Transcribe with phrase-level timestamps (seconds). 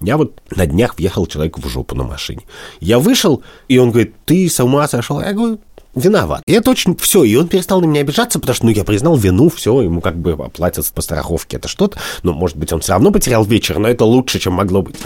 [0.00, 2.42] Я вот на днях въехал человеку в жопу на машине.
[2.80, 5.20] Я вышел, и он говорит, ты с ума сошел?
[5.20, 5.58] Я говорю,
[5.94, 6.42] виноват.
[6.46, 7.24] И это очень все.
[7.24, 10.16] И он перестал на меня обижаться, потому что, ну, я признал вину, все, ему как
[10.16, 11.98] бы оплатят по страховке это что-то.
[12.22, 14.96] Но, может быть, он все равно потерял вечер, но это лучше, чем могло быть.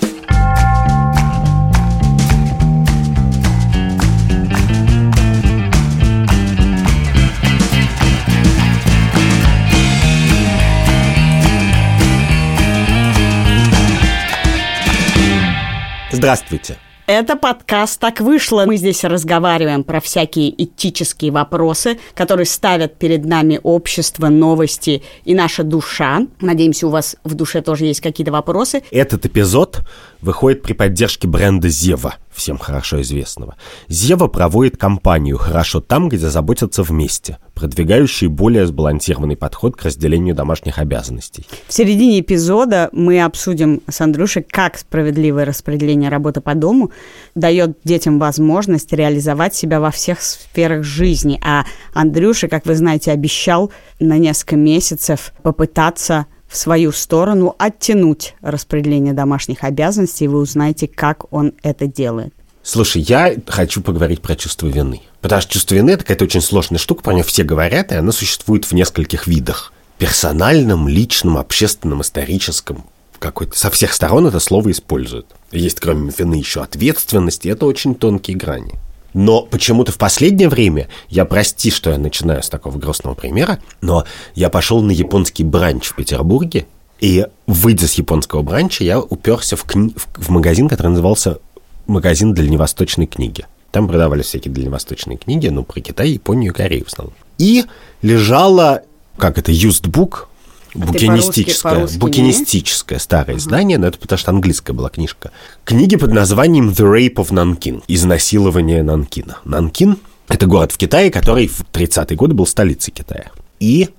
[16.23, 16.77] Здравствуйте.
[17.09, 18.63] Это подкаст «Так вышло».
[18.65, 25.65] Мы здесь разговариваем про всякие этические вопросы, которые ставят перед нами общество, новости и наша
[25.65, 26.21] душа.
[26.41, 28.85] Надеемся, у вас в душе тоже есть какие-то вопросы.
[28.93, 29.81] Этот эпизод
[30.21, 33.57] выходит при поддержке бренда «Зева», всем хорошо известного.
[33.89, 40.79] «Зева» проводит кампанию «Хорошо там, где заботятся вместе», продвигающий более сбалансированный подход к разделению домашних
[40.79, 41.47] обязанностей.
[41.69, 46.91] В середине эпизода мы обсудим с Андрюшей, как справедливое распределение работы по дому
[47.35, 51.41] дает детям возможность реализовать себя во всех сферах жизни.
[51.45, 53.71] А Андрюша, как вы знаете, обещал
[54.01, 61.33] на несколько месяцев попытаться в свою сторону оттянуть распределение домашних обязанностей, и вы узнаете, как
[61.33, 62.35] он это делает.
[62.63, 65.01] Слушай, я хочу поговорить про чувство вины.
[65.23, 68.13] Потому что чувство вины– это какая-то очень сложная штука, про нее все говорят, и она
[68.13, 69.73] существует в нескольких видах.
[69.99, 72.85] Персональном, личном, общественном, историческом.
[73.19, 73.57] Какой-то.
[73.57, 75.27] Со всех сторон это слово используют.
[75.53, 78.75] Есть, кроме вины, еще ответственность, и это очень тонкие грани.
[79.15, 84.05] Но почему-то в последнее время, я прости, что я начинаю с такого грустного примера, но
[84.35, 86.67] я пошел на японский бранч в Петербурге,
[87.01, 89.95] и выйдя с японского бранча, я уперся в, кни...
[90.15, 91.39] в магазин, который назывался
[91.87, 93.45] «Магазин дальневосточной книги».
[93.73, 97.15] Там продавались всякие дальневосточные книги, ну, про Китай, Японию и Корею в основном.
[97.39, 97.65] И
[98.03, 98.83] лежала,
[99.17, 100.27] как это, used book,
[100.75, 103.39] букинистическое, по-русски, букинистическое старое uh-huh.
[103.39, 105.31] издание, но это потому что английская была книжка.
[105.65, 109.39] Книги под названием The Rape of Nankin, изнасилование Нанкина.
[109.45, 109.99] Нанкин–
[110.29, 113.31] это город в Китае, который в 30-е годы был столицей Китая.
[113.61, 113.91] И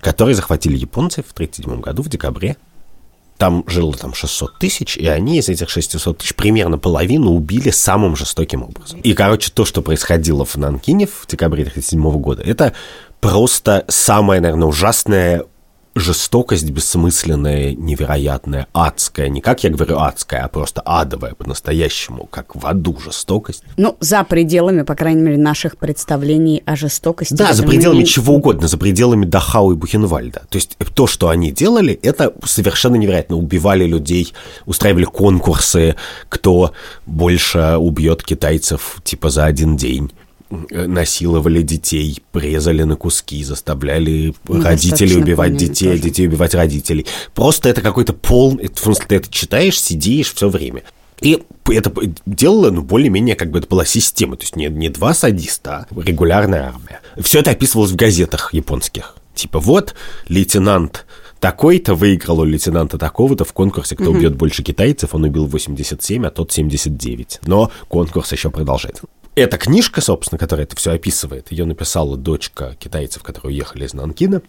[0.00, 2.56] который захватили японцы в 1937 году, в декабре.
[3.36, 8.14] Там жило там 600 тысяч, и они из этих 600 тысяч примерно половину убили самым
[8.14, 9.00] жестоким образом.
[9.00, 12.74] И, короче, то, что происходило в Нанкине в декабре 1937 года, это
[13.20, 15.44] просто самое, наверное, ужасное
[15.94, 19.28] жестокость бессмысленная, невероятная, адская.
[19.28, 23.62] Не как я говорю адская, а просто адовая по-настоящему, как в аду жестокость.
[23.76, 27.34] Ну, за пределами, по крайней мере, наших представлений о жестокости.
[27.34, 28.06] Да, за пределами мы...
[28.06, 30.42] чего угодно, за пределами Дахау и Бухенвальда.
[30.48, 33.36] То есть то, что они делали, это совершенно невероятно.
[33.36, 34.32] Убивали людей,
[34.66, 35.96] устраивали конкурсы,
[36.28, 36.72] кто
[37.06, 40.12] больше убьет китайцев, типа, за один день
[40.50, 46.02] насиловали детей, презали на куски, заставляли ну, родителей убивать детей, тоже.
[46.02, 47.06] детей убивать родителей.
[47.34, 48.58] Просто это какой-то пол...
[48.58, 50.82] В смысле, ты это читаешь, сидишь все время.
[51.20, 51.92] И это
[52.26, 54.36] делало, ну, более-менее, как бы это была система.
[54.36, 57.00] То есть не, не два садиста, а регулярная армия.
[57.18, 59.16] Все это описывалось в газетах японских.
[59.34, 59.94] Типа, вот,
[60.28, 61.06] лейтенант
[61.38, 64.18] такой-то выиграл у лейтенанта такого-то в конкурсе, кто угу.
[64.18, 67.40] убьет больше китайцев, он убил 87, а тот 79.
[67.46, 69.04] Но конкурс еще продолжается.
[69.36, 74.42] Эта книжка, собственно, которая это все описывает, ее написала дочка китайцев, которые уехали из Нанкина,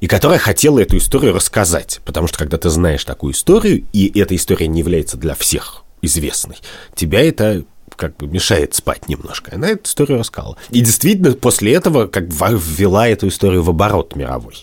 [0.00, 2.00] и которая хотела эту историю рассказать.
[2.04, 6.56] Потому что когда ты знаешь такую историю, и эта история не является для всех известной,
[6.94, 7.64] тебя это
[7.96, 9.54] как бы мешает спать немножко.
[9.54, 10.56] Она эту историю рассказала.
[10.70, 14.54] И действительно, после этого как бы ввела эту историю в оборот мировой.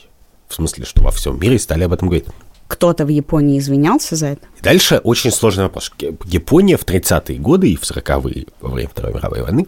[0.47, 2.27] В смысле, что во всем мире стали об этом говорить
[2.67, 4.41] кто-то в Японии извинялся за это?
[4.61, 5.91] Дальше очень сложный вопрос.
[6.25, 9.67] Япония в 30-е годы и в 40-е во время Второй мировой войны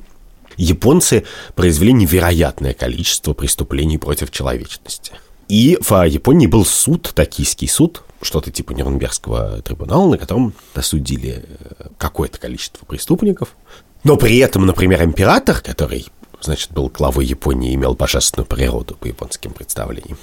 [0.58, 1.24] японцы
[1.56, 5.14] произвели невероятное количество преступлений против человечности.
[5.48, 11.88] И в Японии был суд, токийский суд, что-то типа Нюрнбергского трибунала, на котором осудили э,
[11.98, 13.56] какое-то количество преступников.
[14.04, 16.08] Но при этом, например, император, который,
[16.42, 20.18] значит, был главой Японии и имел божественную природу по японским представлениям,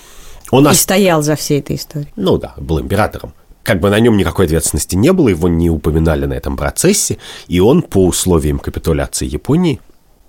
[0.50, 2.12] он и стоял за всей этой историей.
[2.16, 3.32] Ну да, был императором.
[3.62, 7.16] Как бы на нем никакой ответственности не было, его не упоминали на этом процессе,
[7.48, 9.80] и он по условиям капитуляции Японии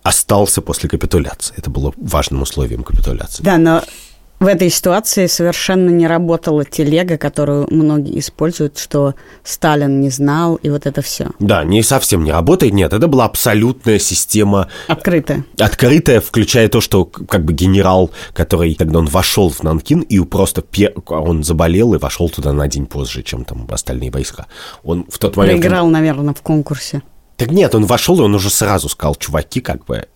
[0.03, 1.53] остался после капитуляции.
[1.57, 3.43] Это было важным условием капитуляции.
[3.43, 3.83] Да, но
[4.39, 10.69] в этой ситуации совершенно не работала телега, которую многие используют, что Сталин не знал, и
[10.69, 11.29] вот это все.
[11.39, 14.67] Да, не совсем не работает, нет, это была абсолютная система...
[14.87, 15.45] Открытая.
[15.59, 20.61] Открытая, включая то, что как бы генерал, который тогда он вошел в Нанкин, и просто
[20.61, 20.93] пер...
[21.07, 24.47] он заболел и вошел туда на день позже, чем там остальные войска.
[24.83, 25.61] Он в тот момент...
[25.61, 27.01] Проиграл, наверное, в конкурсе.
[27.37, 30.07] Так нет, он вошел, и он уже сразу сказал, чуваки, как бы,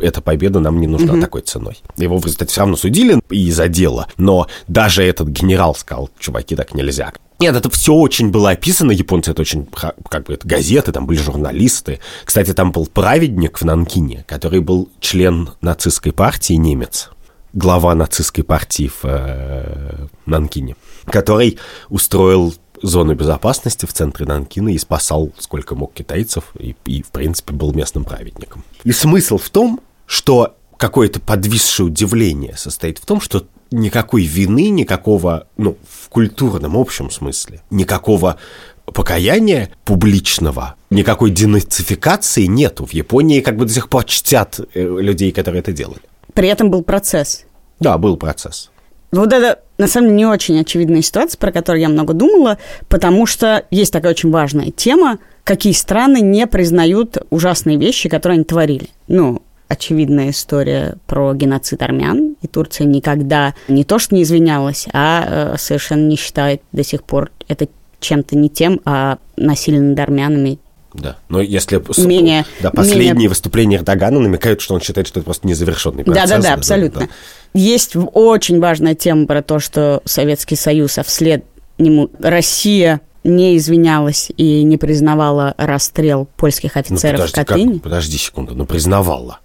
[0.00, 1.20] эта победа нам не нужна угу.
[1.20, 1.78] такой ценой.
[1.96, 6.74] Его в результате все равно судили из-за дела, но даже этот генерал сказал, чуваки, так
[6.74, 7.12] нельзя.
[7.38, 8.92] Нет, это все очень было описано.
[8.92, 9.68] Японцы это очень,
[10.08, 12.00] как бы, это газеты, там были журналисты.
[12.24, 17.10] Кстати, там был праведник в Нанкине, который был член нацистской партии, немец.
[17.52, 20.76] Глава нацистской партии в э, Нанкине,
[21.06, 21.58] который
[21.88, 27.52] устроил зону безопасности в центре Нанкина и спасал сколько мог китайцев, и, и в принципе
[27.52, 28.64] был местным праведником.
[28.84, 35.48] И смысл в том, что какое-то подвисшее удивление состоит в том, что никакой вины, никакого,
[35.56, 38.36] ну, в культурном общем смысле, никакого
[38.84, 42.86] покаяния публичного, никакой денацификации нету.
[42.86, 46.00] В Японии как бы до сих пор чтят э, людей, которые это делали.
[46.34, 47.44] При этом был процесс.
[47.80, 48.70] Да, был процесс.
[49.12, 52.58] Вот это, на самом деле, не очень очевидная ситуация, про которую я много думала,
[52.88, 58.44] потому что есть такая очень важная тема, какие страны не признают ужасные вещи, которые они
[58.44, 58.88] творили.
[59.08, 65.54] Ну, очевидная история про геноцид армян, и Турция никогда не то что не извинялась, а
[65.54, 67.68] э, совершенно не считает до сих пор это
[68.00, 70.58] чем-то не тем, а насилие над армянами
[70.94, 73.28] да, но если менее, да, последние менее...
[73.28, 76.30] выступления Эрдогана намекают, что он считает, что это просто незавершенный процесс.
[76.30, 77.00] Да, да, да, абсолютно.
[77.00, 77.12] Да, да.
[77.60, 81.44] Есть очень важная тема про то, что Советский Союз, а вслед
[81.78, 87.72] нему Россия не извинялась и не признавала расстрел польских ну, офицеров ну, подожди, в Катыни.
[87.74, 87.82] Как?
[87.82, 89.40] Подожди секунду, но признавала.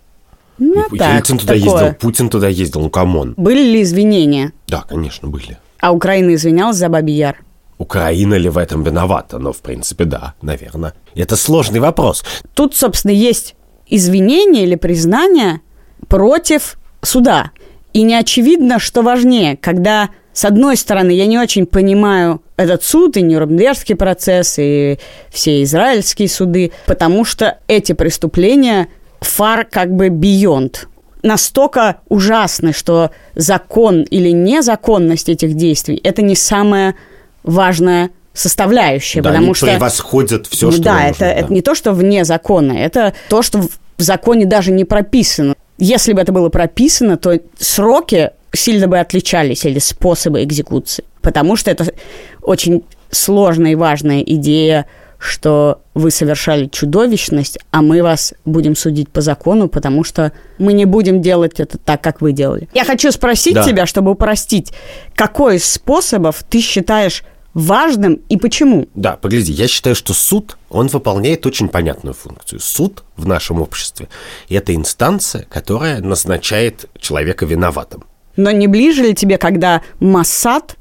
[0.63, 1.73] Ну, и, так, Ельцин туда такое.
[1.73, 3.33] ездил, Путин туда ездил, ну come on.
[3.35, 4.53] Были ли извинения?
[4.67, 5.57] Да, конечно, были.
[5.79, 7.37] А Украина извинялась за Бабий Яр?
[7.79, 9.39] Украина ли в этом виновата?
[9.39, 10.93] Но, в принципе, да, наверное.
[11.15, 12.23] Это сложный вопрос.
[12.53, 13.55] Тут, собственно, есть
[13.87, 15.61] извинение или признание
[16.07, 17.49] против суда.
[17.93, 23.17] И не очевидно, что важнее, когда, с одной стороны, я не очень понимаю этот суд,
[23.17, 24.99] и Нюрнбергский процесс, и
[25.31, 28.89] все израильские суды, потому что эти преступления
[29.21, 30.87] фар как бы beyond.
[31.23, 36.95] Настолько ужасны, что закон или незаконность этих действий– это не самое
[37.43, 41.61] важная составляющая, да, потому они что превосходят все, что да, нужно, это, да, это не
[41.61, 45.53] то, что вне закона, это то, что в законе даже не прописано.
[45.77, 51.71] Если бы это было прописано, то сроки сильно бы отличались или способы экзекуции, потому что
[51.71, 51.93] это
[52.41, 54.87] очень сложная и важная идея,
[55.21, 60.85] что вы совершали чудовищность, а мы вас будем судить по закону, потому что мы не
[60.85, 62.67] будем делать это так, как вы делали.
[62.73, 63.63] Я хочу спросить да.
[63.63, 64.73] тебя, чтобы упростить,
[65.13, 67.23] какой из способов ты считаешь
[67.53, 68.87] важным и почему?
[68.95, 72.59] Да, погляди, я считаю, что суд, он выполняет очень понятную функцию.
[72.59, 74.07] Суд в нашем обществе–
[74.49, 78.05] это инстанция, которая назначает человека виноватым.
[78.37, 80.77] Но не ближе ли тебе, когда Массад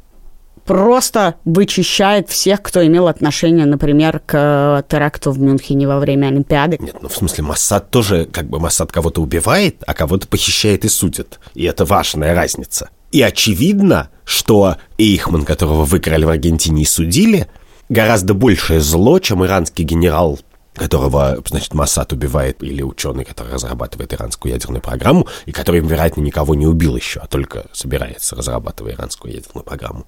[0.71, 6.79] просто вычищает всех, кто имел отношение, например, к теракту в Мюнхене во время Олимпиады.
[6.79, 10.89] Нет, ну в смысле Массад тоже, как бы Массад кого-то убивает, а кого-то похищает и
[10.89, 11.41] судит.
[11.55, 12.91] И это важная разница.
[13.11, 17.49] И очевидно, что Эйхман, которого выкрали в Аргентине и судили,
[17.89, 20.39] гораздо большее зло, чем иранский генерал
[20.77, 26.55] которого, значит, Массад убивает, или ученый, который разрабатывает иранскую ядерную программу, и который, вероятно, никого
[26.55, 30.07] не убил еще, а только собирается, разрабатывая иранскую ядерную программу.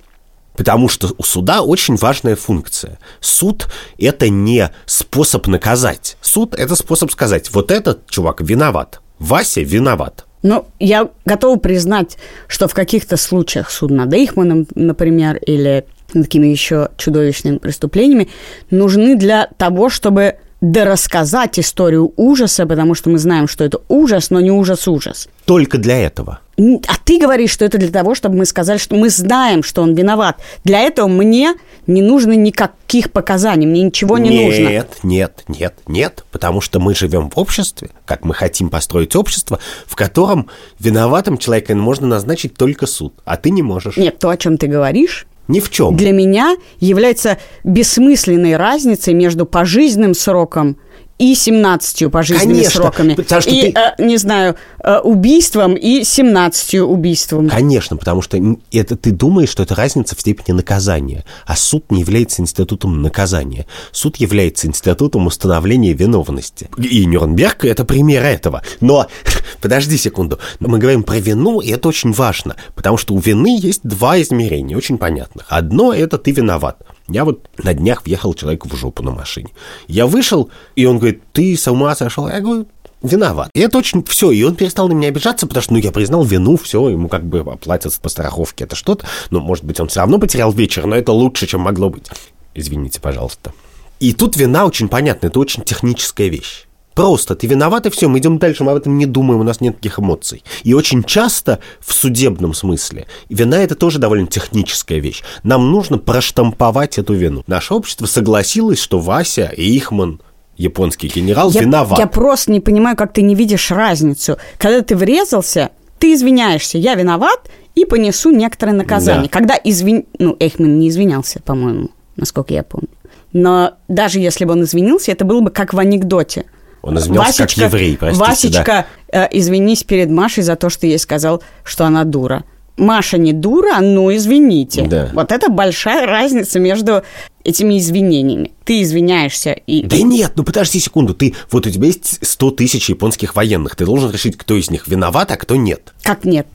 [0.57, 2.99] Потому что у суда очень важная функция.
[3.21, 3.69] Суд–
[3.99, 6.17] это не способ наказать.
[6.21, 10.27] Суд– это способ сказать, вот этот чувак виноват, Вася виноват.
[10.43, 12.19] Ну, я готова признать,
[12.49, 18.29] что в каких-то случаях суд над Эйхманом, например, или такими еще чудовищными преступлениями,
[18.71, 24.41] нужны для того, чтобы дорассказать историю ужаса, потому что мы знаем, что это ужас, но
[24.41, 25.29] не ужас-ужас.
[25.45, 26.39] Только для этого.
[26.57, 29.95] А ты говоришь, что это для того, чтобы мы сказали, что мы знаем, что он
[29.95, 30.37] виноват.
[30.63, 31.55] Для этого мне
[31.89, 34.69] не нужно никаких показаний, мне ничего не нет, нужно.
[34.69, 39.59] Нет, нет, нет, нет, потому что мы живем в обществе, как мы хотим построить общество,
[39.87, 43.97] в котором виноватым человека можно назначить только суд, а ты не можешь.
[43.97, 45.97] Нет, то, о чем ты говоришь, ни в чем.
[45.97, 50.77] Для меня является бессмысленной разницей между пожизненным сроком
[51.19, 53.15] и 17 пожизненными Конечно, сроками.
[53.15, 53.79] Потому что и, ты...
[53.79, 57.49] э, не знаю, э, убийством и 17 убийством.
[57.49, 58.39] Конечно, потому что
[58.73, 61.25] это ты думаешь, что это разница в степени наказания.
[61.47, 63.67] А суд не является институтом наказания.
[63.93, 66.69] Суд является институтом установления виновности.
[66.77, 68.63] И Нюрнберг– это пример этого.
[68.81, 69.07] Но,
[69.61, 73.81] подожди секунду, мы говорим про вину, и это очень важно, потому что у вины есть
[73.85, 75.47] два измерения, очень понятных.
[75.49, 76.79] Одно– это ты виноват.
[77.13, 79.51] Я вот на днях въехал человеку в жопу на машине.
[79.87, 82.27] Я вышел, и он говорит, ты с ума сошел?
[82.27, 82.67] Я говорю,
[83.03, 83.51] виноват.
[83.53, 84.31] И это очень все.
[84.31, 87.25] И он перестал на меня обижаться, потому что, ну, я признал вину, все, ему как
[87.25, 89.07] бы оплатят по страховке это что-то.
[89.31, 92.09] Ну, может быть, он все равно потерял вечер, но это лучше, чем могло быть.
[92.55, 93.53] Извините, пожалуйста.
[94.01, 96.67] И тут вина очень понятна, это очень техническая вещь.
[96.95, 99.61] Просто ты виноват, и все, мы идем дальше, мы об этом не думаем, у нас
[99.61, 100.45] нет таких эмоций.
[100.63, 105.23] И очень часто в судебном смысле вина– это тоже довольно техническая вещь.
[105.43, 107.43] Нам нужно проштамповать эту вину.
[107.47, 110.21] Наше общество согласилось, что Вася Ихман
[110.57, 111.99] японский генерал, я, виноват.
[111.99, 114.37] Я просто не понимаю, как ты не видишь разницу.
[114.59, 119.25] Когда ты врезался, ты извиняешься, я виноват, и понесу некоторое наказание.
[119.25, 119.39] Да.
[119.39, 120.05] Когда извин...
[120.19, 122.89] Ну, Эйхман не извинялся, по-моему, насколько я помню.
[123.33, 126.45] Но даже если бы он извинился, это было бы как в анекдоте.
[126.83, 128.25] Он извинялся Васечка, как еврей, простите.
[128.25, 129.25] Васечка, да.
[129.25, 132.45] э, извинись перед Машей за то, что ей сказал, что она дура.
[132.77, 134.83] Маша не дура, ну извините.
[134.87, 135.11] Да.
[135.13, 137.03] Вот это большая разница между
[137.45, 138.53] этими извинениями.
[138.65, 139.85] Ты извиняешься и...
[139.85, 141.15] Да нет, ну подожди секунду.
[141.15, 143.77] Ты, вот у тебя есть 100 тысяч японских военных.
[143.77, 145.93] Ты должен решить, кто из них виноват, а кто нет.
[146.03, 146.47] Как нет?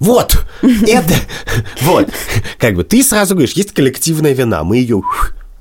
[0.00, 1.14] Вот, это,
[1.82, 2.08] вот.
[2.58, 5.02] Как бы ты сразу говоришь, есть коллективная вина, мы ее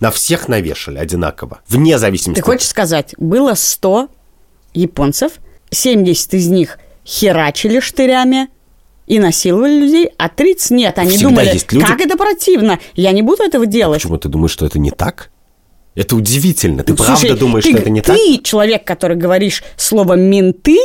[0.04, 2.42] на всех навешали одинаково, вне зависимости.
[2.42, 4.10] Ты хочешь сказать, было 100
[4.74, 5.32] японцев,
[5.70, 8.50] 70 из них херачили штырями,
[9.08, 10.98] и насиловали людей, а 30 нет.
[10.98, 11.86] Они Всегда думали, есть люди...
[11.86, 14.02] как это противно, я не буду этого делать.
[14.02, 15.30] А почему ты думаешь, что это не так?
[15.96, 16.84] Это удивительно.
[16.84, 18.18] Ты ну, правда слушай, думаешь, ты, что это не ты так?
[18.18, 20.80] Ты человек, который говоришь слово «менты»,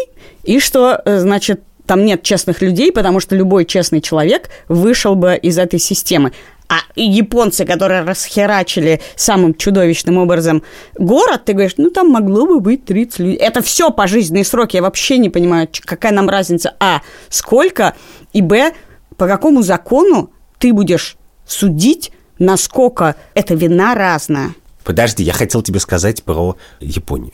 [0.44, 5.36] и что, э, значит, там нет честных людей, потому что любой честный человек вышел бы
[5.36, 6.32] из этой системы.
[6.68, 10.62] А японцы, которые расхерачили самым чудовищным образом
[10.98, 13.36] город, ты говоришь, ну там могло бы быть 30 людей.
[13.36, 14.76] Это все пожизненные сроки.
[14.76, 16.74] Я вообще не понимаю, какая нам разница.
[16.78, 17.94] А, сколько?
[18.34, 18.72] И Б,
[19.16, 24.54] по какому закону ты будешь судить, насколько эта вина разная?
[24.84, 27.32] Подожди, я хотел тебе сказать про Японию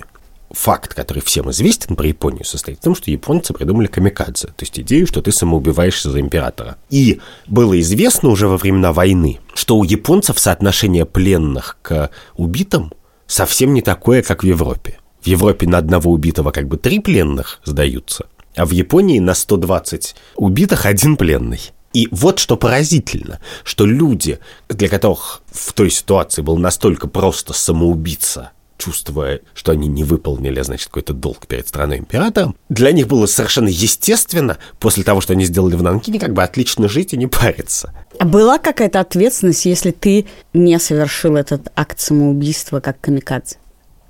[0.55, 4.79] факт, который всем известен про Японию, состоит в том, что японцы придумали камикадзе, то есть
[4.79, 6.77] идею, что ты самоубиваешься за императора.
[6.91, 12.93] И было известно уже во времена войны, что у японцев соотношение пленных к убитым
[13.27, 14.99] совсем не такое, как в Европе.
[15.23, 20.15] В Европе на одного убитого как бы три пленных сдаются, а в Японии на 120
[20.37, 21.61] убитых один пленный.
[21.95, 28.51] И вот что поразительно, что люди, для которых в той ситуации был настолько просто самоубиться,
[28.79, 33.69] чувствуя, что они не выполнили, значит, какой-то долг перед страной императором, для них было совершенно
[33.69, 37.93] естественно, после того, что они сделали в Нанкине, как бы отлично жить и не париться.
[38.19, 43.57] А была какая-то ответственность, если ты не совершил этот акт самоубийства как камикадзе?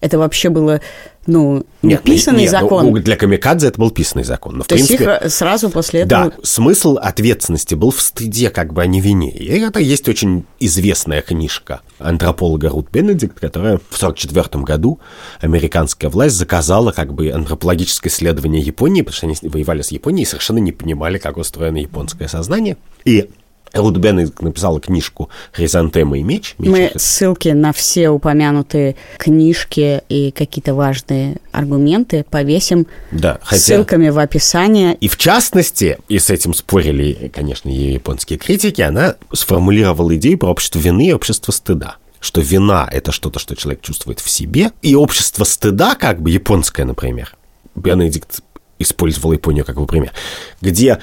[0.04, 0.82] Это вообще было
[1.26, 2.86] ну, нет, писанный нет, ну, закон.
[2.90, 4.58] Ну, для камикадзе это был писанный закон.
[4.58, 6.24] Но, То в принципе, есть их сразу после этого...
[6.24, 9.30] Да, смысл ответственности был в стыде, как бы, а не вине.
[9.30, 15.00] И это есть очень известная книжка антрополога Рут Бенедикт, которая в 1944 году
[15.40, 20.28] американская власть заказала как бы антропологическое исследование Японии, потому что они воевали с Японией и
[20.28, 22.76] совершенно не понимали, как устроено японское сознание.
[23.06, 23.30] И
[23.74, 26.54] Рут Беннет написала книжку «Хризантема и меч».
[26.58, 33.60] меч Мы ссылки на все упомянутые книжки и какие-то важные аргументы повесим да, хотя...
[33.60, 34.94] ссылками в описании.
[35.00, 40.50] И в частности, и с этим спорили, конечно, ее японские критики, она сформулировала идею про
[40.50, 44.94] общество вины и общество стыда что вина– это что-то, что человек чувствует в себе, и
[44.94, 47.36] общество стыда, как бы японское, например,
[47.74, 48.40] Бенедикт
[48.78, 50.12] использовал Японию как бы пример,
[50.60, 51.00] где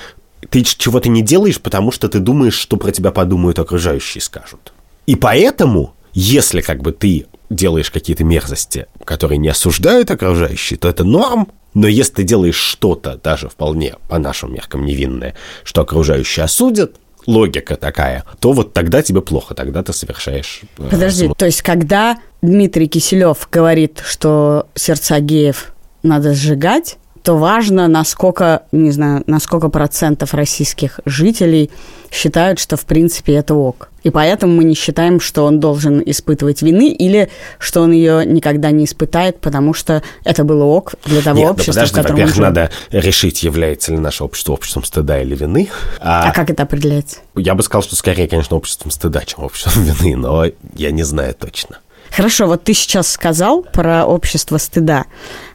[0.50, 4.74] ты чего-то не делаешь, потому что ты думаешь, что про тебя подумают окружающие скажут.
[5.06, 11.04] И поэтому, если как бы ты делаешь какие-то мерзости, которые не осуждают окружающие, то это
[11.04, 11.50] норм.
[11.74, 16.96] Но если ты делаешь что-то, даже вполне по нашим меркам невинное, что окружающие осудят,
[17.28, 20.62] логика такая, то вот тогда тебе плохо, тогда ты совершаешь...
[20.78, 27.88] Э, Подожди, то есть когда Дмитрий Киселев говорит, что сердца геев надо сжигать, то важно,
[27.88, 31.70] насколько, не знаю, на сколько процентов российских жителей
[32.12, 33.90] считают, что в принципе это ок.
[34.04, 38.72] И поэтому мы не считаем, что он должен испытывать вины или что он ее никогда
[38.72, 42.38] не испытает, потому что это было ок для того Нет, общества, подожди, в котором во-первых,
[42.38, 45.70] надо решить, является ли наше общество обществом стыда или вины.
[46.00, 47.20] А, а как это определяется?
[47.36, 51.36] Я бы сказал, что скорее, конечно, обществом стыда, чем обществом вины, но я не знаю
[51.36, 51.78] точно.
[52.10, 55.06] Хорошо, вот ты сейчас сказал про общество стыда.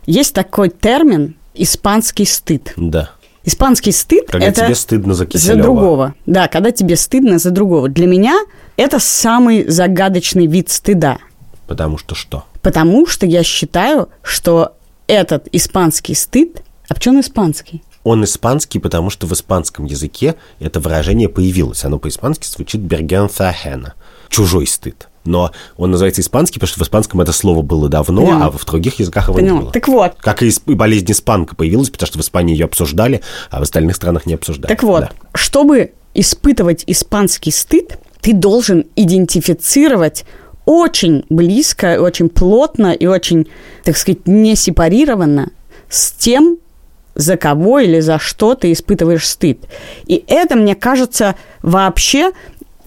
[0.06, 2.72] Есть такой термин испанский стыд.
[2.76, 3.10] Да.
[3.44, 5.56] Испанский стыд когда это тебе стыдно за Киселева.
[5.56, 6.14] За другого.
[6.26, 7.88] Да, когда тебе стыдно за другого.
[7.88, 8.40] Для меня
[8.76, 11.18] это самый загадочный вид стыда.
[11.66, 12.44] Потому что что?
[12.62, 14.74] Потому что я считаю, что
[15.06, 16.62] этот испанский стыд...
[16.88, 17.82] А почему он испанский?
[18.02, 21.84] Он испанский, потому что в испанском языке это выражение появилось.
[21.84, 23.94] Оно по-испански звучит «бергенфахена»–
[24.28, 28.46] «чужой стыд» но он называется испанский, потому что в испанском это слово было давно, Поняла.
[28.46, 29.54] а в других языках его Поняла.
[29.54, 29.72] не было.
[29.72, 30.14] Так вот.
[30.20, 34.26] Как и болезнь испанка появилась, потому что в Испании ее обсуждали, а в остальных странах
[34.26, 34.68] не обсуждали.
[34.68, 35.10] Так вот, да.
[35.34, 40.24] чтобы испытывать испанский стыд, ты должен идентифицировать
[40.64, 43.46] очень близко, очень плотно и очень,
[43.84, 45.50] так сказать, не сепарировано
[45.88, 46.58] с тем,
[47.14, 49.60] за кого или за что ты испытываешь стыд.
[50.06, 52.32] И это, мне кажется, вообще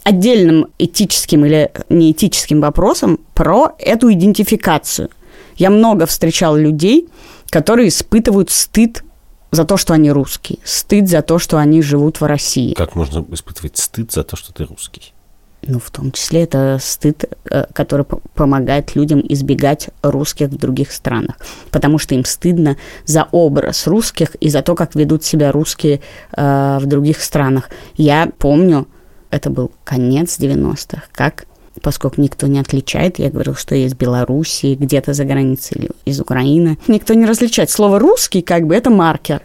[0.10, 5.10] отдельным этическим или неэтическим вопросом про эту идентификацию.
[5.56, 7.10] Я много встречал людей,
[7.52, 9.04] которые испытывают стыд
[9.52, 12.74] за то, что они русские, стыд за то, что они живут в России.
[12.74, 15.14] Как можно испытывать стыд за то, что ты русский?
[15.62, 21.36] Ну, в том числе это стыд, э, который помогает людям избегать русских в других странах,
[21.70, 26.00] потому что им стыдно за образ русских и за то, как ведут себя русские
[26.36, 27.70] э, в других странах.
[27.96, 28.88] Я помню,
[29.32, 31.46] это был конец 90-х, как
[31.82, 36.20] поскольку никто не отличает, я говорил, что я из Белоруссии, где-то за границей или из
[36.20, 36.78] Украины.
[36.88, 37.70] Никто не различает.
[37.70, 39.42] Слово «русский» как бы это маркер.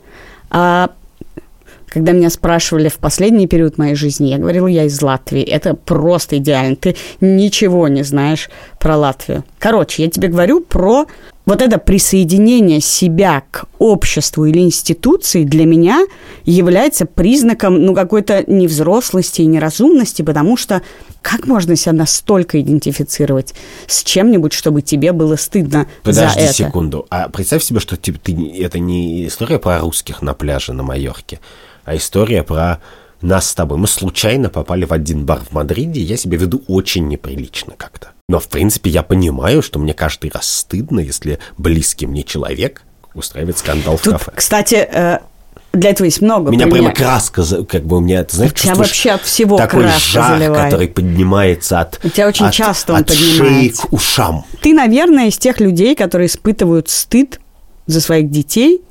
[0.51, 0.91] А
[1.87, 5.43] когда меня спрашивали в последний период моей жизни, я говорила, я из Латвии.
[5.43, 6.75] Это просто идеально.
[6.75, 8.51] Ты ничего не знаешь
[8.81, 9.45] про Латвию.
[9.61, 11.07] Короче, я тебе говорю про
[11.47, 16.07] вот это присоединение себя к обществу или институции для меня
[16.45, 20.83] является признаком ну, какой-то невзрослости и неразумности, потому что
[21.21, 23.55] как можно себя настолько идентифицировать
[23.87, 26.55] с чем-нибудь, чтобы тебе было стыдно Подожди за это?
[26.55, 27.07] секунду.
[27.11, 31.41] А представь себе, что типа, ты, это не история про русских на пляже на Майорке,
[31.85, 32.81] а история про
[33.21, 33.79] нас с тобой.
[33.79, 38.09] Мы случайно попали в один бар в Мадриде, и я себя веду очень неприлично как-то.
[38.35, 42.83] Но, в принципе, я понимаю, что мне каждый раз стыдно, если близкий мне человек
[43.15, 44.33] устраивает скандал в Тут, кафе.
[44.35, 45.19] кстати, э,
[45.73, 46.99] для этого есть много Меня прямо примеров.
[46.99, 50.65] краска, как бы у меня, ты знаешь, У тебя вообще от всего такой жар, заливает.
[50.65, 54.45] который поднимается от, У тебя очень от- часто он от шеи к ушам.
[54.61, 57.39] Ты, наверное, из тех людей, которые испытывают стыд
[57.87, 58.83] за своих детей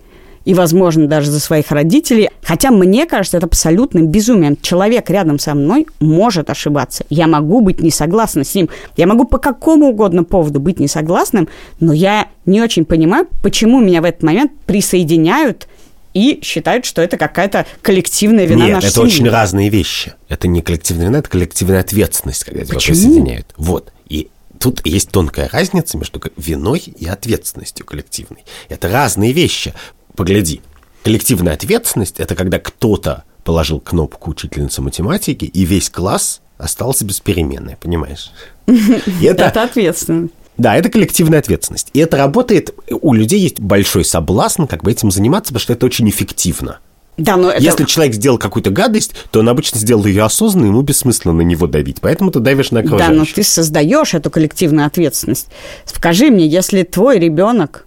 [0.45, 2.29] и, возможно, даже за своих родителей.
[2.43, 4.57] Хотя мне кажется, это абсолютным безумием.
[4.61, 7.05] Человек рядом со мной может ошибаться.
[7.09, 8.69] Я могу быть не согласна с ним.
[8.97, 11.47] Я могу по какому угодно поводу быть не согласным,
[11.79, 15.67] но я не очень понимаю, почему меня в этот момент присоединяют
[16.13, 19.07] и считают, что это какая-то коллективная вина Нет, нашей это семьи.
[19.07, 20.13] очень разные вещи.
[20.29, 22.95] Это не коллективная вина, это коллективная ответственность, когда тебя Почему?
[22.95, 23.47] присоединяют.
[23.57, 23.91] Вот.
[24.09, 28.43] И тут есть тонкая разница между виной и ответственностью коллективной.
[28.69, 29.73] Это разные вещи.
[30.15, 30.61] Погляди.
[31.03, 37.75] Коллективная ответственность– это когда кто-то положил кнопку учительницы математики, и весь класс остался без переменной,
[37.77, 38.31] понимаешь?
[38.67, 40.29] Это, Это ответственно.
[40.57, 41.89] да, это коллективная ответственность.
[41.93, 45.85] И это работает, у людей есть большой соблазн как бы этим заниматься, потому что это
[45.85, 46.79] очень эффективно.
[47.17, 47.61] Да, но это...
[47.61, 51.67] Если человек сделал какую-то гадость, то он обычно сделал ее осознанно, ему бессмысленно на него
[51.67, 51.97] давить.
[52.01, 53.35] Поэтому ты давишь на Да, но окружающих.
[53.35, 55.47] ты создаешь эту коллективную ответственность.
[55.85, 57.85] Скажи мне, если твой ребенок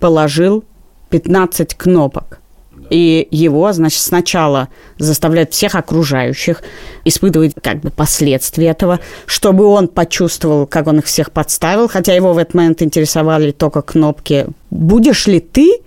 [0.00, 0.64] положил
[1.10, 2.40] 15 кнопок,
[2.90, 4.68] и его, значит, сначала
[4.98, 6.62] заставляют всех окружающих
[7.04, 12.32] испытывать как бы последствия этого, чтобы он почувствовал, как он их всех подставил, хотя его
[12.32, 14.46] в этот момент интересовали только кнопки.
[14.70, 15.80] Будешь ли ты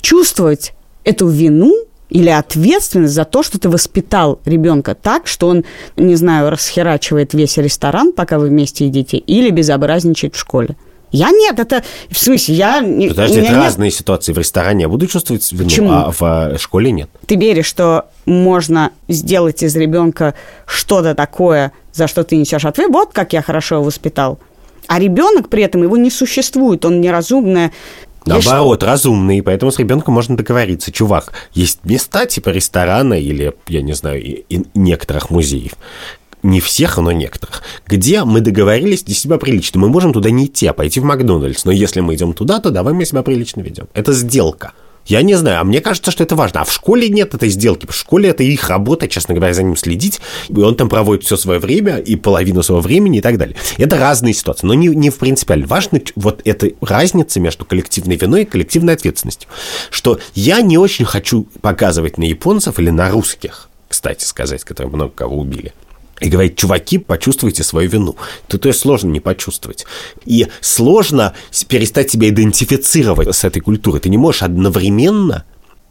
[0.00, 1.74] чувствовать эту вину
[2.10, 5.64] или ответственность за то, что ты воспитал ребенка так, что он,
[5.96, 10.76] не знаю, расхерачивает весь ресторан, пока вы вместе едите, или безобразничает в школе.
[11.10, 12.80] Я нет, это в смысле, я...
[13.08, 14.32] Подожди, это нет- разные ситуации.
[14.32, 15.92] В ресторане я буду чувствовать вину, Почему?
[15.92, 16.22] а в
[16.54, 17.08] э, школе нет.
[17.26, 20.34] Ты веришь, что можно сделать из ребенка
[20.66, 22.90] что-то такое, за что ты несешь ответ?
[22.90, 24.38] Вот как я хорошо его воспитал.
[24.88, 27.72] А ребенок при этом его не существует, он неразумное.
[28.26, 30.90] Наоборот, разумный, поэтому с ребенком можно договориться.
[30.90, 35.72] Чувак, есть места типа ресторана или, я не знаю, и- и некоторых музеев,
[36.44, 39.80] не всех, но некоторых, где мы договорились вести себя прилично.
[39.80, 41.64] Мы можем туда не идти, а пойти в Макдональдс.
[41.64, 43.88] Но если мы идем туда, то давай мы себя прилично ведем.
[43.94, 44.72] Это сделка.
[45.06, 46.62] Я не знаю, а мне кажется, что это важно.
[46.62, 47.86] А в школе нет этой сделки.
[47.86, 50.20] В школе это их работа, честно говоря, за ним следить.
[50.48, 53.56] И он там проводит все свое время и половину своего времени и так далее.
[53.76, 55.66] Это разные ситуации, но не, не в принципиально.
[55.66, 59.50] Важно вот эта разница между коллективной виной и коллективной ответственностью.
[59.90, 65.12] Что я не очень хочу показывать на японцев или на русских, кстати сказать, которые много
[65.12, 65.74] кого убили.
[66.24, 68.16] И говорить, чуваки, почувствуйте свою вину.
[68.48, 69.84] Тут ее сложно не почувствовать.
[70.24, 71.34] И сложно
[71.68, 74.00] перестать себя идентифицировать с этой культурой.
[74.00, 75.44] Ты не можешь одновременно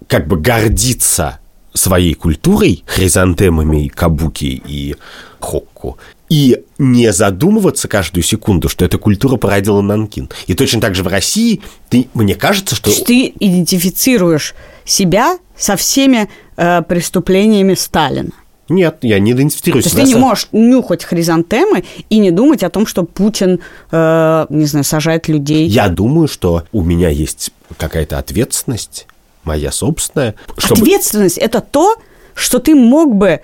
[0.08, 1.40] как бы гордиться
[1.76, 4.96] своей культурой, хризантемами, кабуки и
[5.40, 10.30] хокку, и не задумываться каждую секунду, что эта культура породила Нанкин.
[10.48, 12.90] И точно так же в России, ты, мне кажется, что...
[13.06, 18.32] Ты идентифицируешь себя со всеми э, преступлениями Сталина.
[18.70, 19.86] Нет, я не идентифицируюсь.
[19.86, 23.60] То есть ты не можешь нюхать хризантемы и не думать о том, что Путин,
[23.92, 25.68] э, не знаю, сажает людей.
[25.68, 29.08] Я думаю, что у меня есть какая-то ответственность,
[29.44, 30.82] моя собственная, чтобы...
[30.82, 31.96] Ответственность– это то,
[32.36, 33.42] что ты мог бы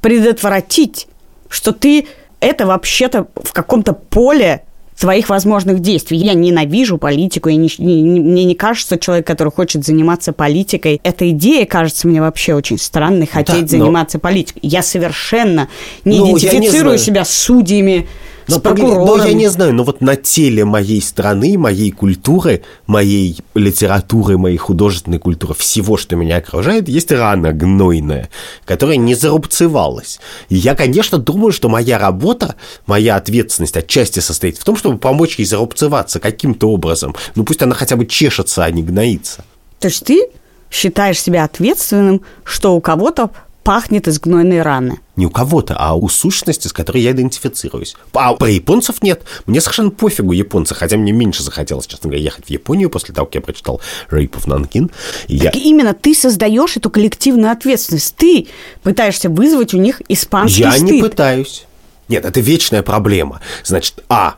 [0.00, 1.08] предотвратить,
[1.48, 2.06] что ты
[2.38, 4.64] это вообще-то в каком-то поле
[5.00, 6.18] своих возможных действий.
[6.18, 11.30] Я ненавижу политику, я не, не, мне не кажется, человек, который хочет заниматься политикой, эта
[11.30, 13.84] идея кажется мне вообще очень странной, хотеть да, но...
[13.84, 14.60] заниматься политикой.
[14.62, 15.68] Я совершенно
[16.04, 18.08] не ну, идентифицирую не себя с судьями,
[18.50, 19.06] но, с прокурором.
[19.06, 24.56] Но я не знаю, но вот на теле моей страны, моей культуры, моей литературы, моей
[24.56, 28.28] художественной культуры, всего, что меня окружает, есть рана гнойная,
[28.64, 30.20] которая не зарубцевалась.
[30.48, 35.38] И я, конечно, думаю, что моя работа, моя ответственность отчасти состоит в том, чтобы помочь
[35.38, 37.14] ей зарубцеваться каким-то образом.
[37.34, 39.44] Ну пусть она хотя бы чешется, а не гноится.
[39.78, 40.28] То есть ты
[40.70, 43.30] считаешь себя ответственным, что у кого-то
[43.62, 45.00] пахнет из гнойной раны.
[45.16, 47.94] Не у кого-то, а у сущности, с которой я идентифицируюсь.
[48.14, 49.22] А про японцев нет.
[49.46, 53.26] Мне совершенно пофигу японцы, хотя мне меньше захотелось, честно говоря, ехать в Японию после того,
[53.26, 54.88] как я прочитал Rape of Nankin.
[54.88, 55.50] Так я...
[55.50, 58.14] именно ты создаешь эту коллективную ответственность.
[58.16, 58.48] Ты
[58.82, 60.88] пытаешься вызвать у них испанский я стыд.
[60.88, 61.66] Я не пытаюсь.
[62.08, 63.40] Нет, это вечная проблема.
[63.62, 64.34] Значит, а,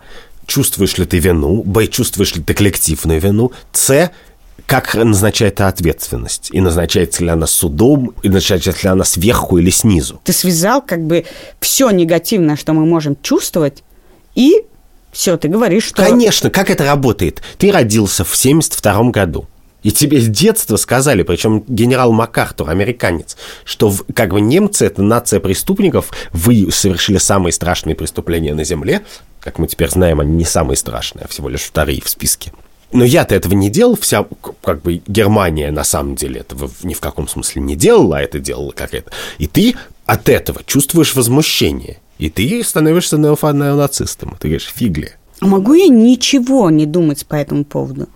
[0.47, 4.11] чувствуешь ли ты вину, б, чувствуешь ли ты коллективную вину, с,
[4.73, 6.49] как назначается ответственность?
[6.51, 10.19] И назначается ли она судом, и назначается ли она сверху или снизу?
[10.25, 11.27] Ты связал как бы
[11.61, 13.85] все негативное, что мы можем чувствовать,
[14.35, 14.63] и
[15.13, 16.03] все, ты говоришь, что...
[16.03, 17.43] Конечно, как это работает?
[17.59, 19.47] Ты родился в 72 году.
[19.83, 25.41] И тебе с детства сказали, причем генерал МакАртур, американец, что как бы немцы– это нация
[25.41, 29.03] преступников, вы совершили самые страшные преступления на Земле.
[29.41, 32.53] Как мы теперь знаем, они не самые страшные, а всего лишь вторые в списке.
[32.93, 34.27] Но я-то этого не делал, вся
[34.61, 38.39] как бы Германия на самом деле этого ни в каком смысле не делала, а это
[38.39, 39.11] делала какая-то.
[39.39, 39.75] И ты
[40.05, 41.99] от этого чувствуешь возмущение.
[42.19, 44.37] И ты становишься неонацистом.
[44.39, 45.13] Ты говоришь, фигли.
[45.41, 48.09] А могу я ничего не думать по этому поводу?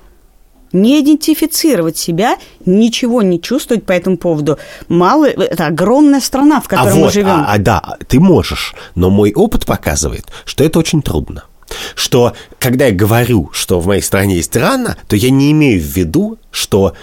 [0.72, 2.36] Не идентифицировать себя,
[2.66, 4.58] ничего не чувствовать по этому поводу.
[4.88, 7.28] Мало, это огромная страна, в которой а мы вот, живем.
[7.28, 11.44] А, а да, ты можешь, но мой опыт показывает, что это очень трудно
[11.94, 15.84] что когда я говорю, что в моей стране есть рана, то я не имею в
[15.84, 16.94] виду, что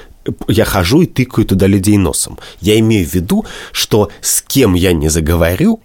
[0.48, 2.40] я хожу и тыкаю туда людей носом.
[2.62, 5.82] Я имею в виду, что с кем я не заговорю,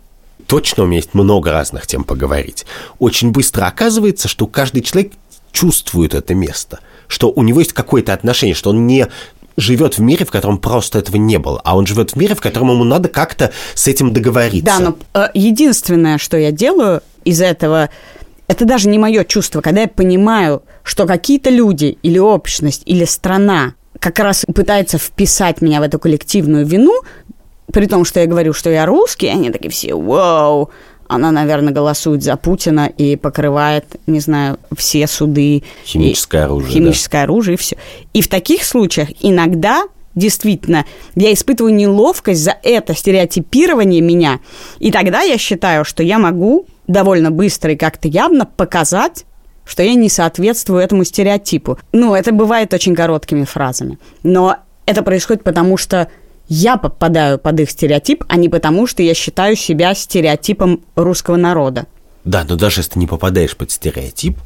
[0.46, 2.66] точно у меня есть много разных тем поговорить.
[2.98, 5.12] Очень быстро оказывается, что каждый человек
[5.52, 9.08] чувствует это место, что у него есть какое-то отношение, что он не
[9.56, 12.40] живет в мире, в котором просто этого не было, а он живет в мире, в
[12.40, 14.64] котором ему надо как-то с этим договориться.
[14.64, 17.90] Да, но э, единственное, что я делаю из этого
[18.48, 23.74] это даже не мое чувство, когда я понимаю, что какие-то люди или общность, или страна
[24.00, 27.02] как раз пытается вписать меня в эту коллективную вину,
[27.72, 30.70] при том, что я говорю, что я русский, они такие все, вау,
[31.08, 35.62] она, наверное, голосует за Путина и покрывает, не знаю, все суды.
[35.84, 36.72] Химическое оружие.
[36.72, 37.22] Химическое да.
[37.24, 37.76] оружие и все.
[38.12, 39.84] И в таких случаях иногда
[40.14, 40.84] действительно,
[41.14, 44.40] я испытываю неловкость за это стереотипирование меня.
[44.80, 49.24] И тогда я считаю, что я могу довольно быстро и как-то явно показать,
[49.64, 51.79] что я не соответствую этому стереотипу.
[51.92, 53.98] Ну, это бывает очень короткими фразами.
[54.22, 56.09] Но это происходит потому, что
[56.48, 61.87] я попадаю под их стереотип, а не потому, что я считаю себя стереотипом русского народа.
[62.24, 64.38] Да, но даже если ты не попадаешь под стереотип,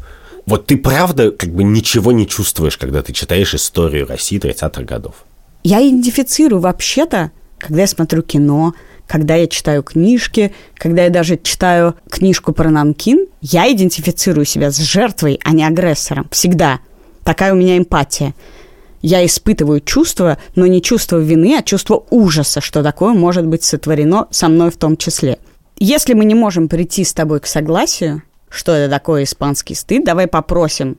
[0.44, 5.24] вот ты правда как бы ничего не чувствуешь, когда ты читаешь историю России 30-х годов.
[5.62, 8.74] Я идентифицирую вообще-то, когда я смотрю кино,
[9.12, 14.78] когда я читаю книжки, когда я даже читаю книжку про Нанкин, я идентифицирую себя с
[14.78, 16.28] жертвой, а не агрессором.
[16.30, 16.80] Всегда.
[17.22, 18.34] Такая у меня эмпатия.
[19.02, 24.28] Я испытываю чувство, но не чувство вины, а чувство ужаса, что такое может быть сотворено
[24.30, 25.36] со мной в том числе.
[25.76, 30.26] Если мы не можем прийти с тобой к согласию, что это такое испанский стыд, давай
[30.26, 30.96] попросим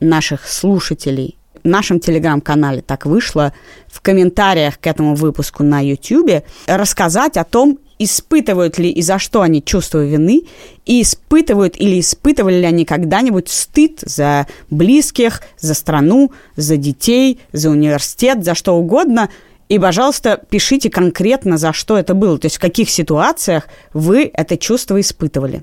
[0.00, 1.36] наших слушателей
[1.68, 3.52] нашем телеграм-канале так вышло,
[3.86, 9.42] в комментариях к этому выпуску на YouTube рассказать о том, испытывают ли и за что
[9.42, 10.42] они чувство вины,
[10.84, 17.70] и испытывают или испытывали ли они когда-нибудь стыд за близких, за страну, за детей, за
[17.70, 19.28] университет, за что угодно.
[19.68, 24.56] И, пожалуйста, пишите конкретно, за что это было, то есть в каких ситуациях вы это
[24.56, 25.62] чувство испытывали.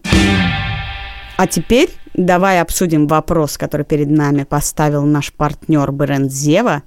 [1.39, 6.83] А теперь давай обсудим вопрос, который перед нами поставил наш партнер бренд Зева.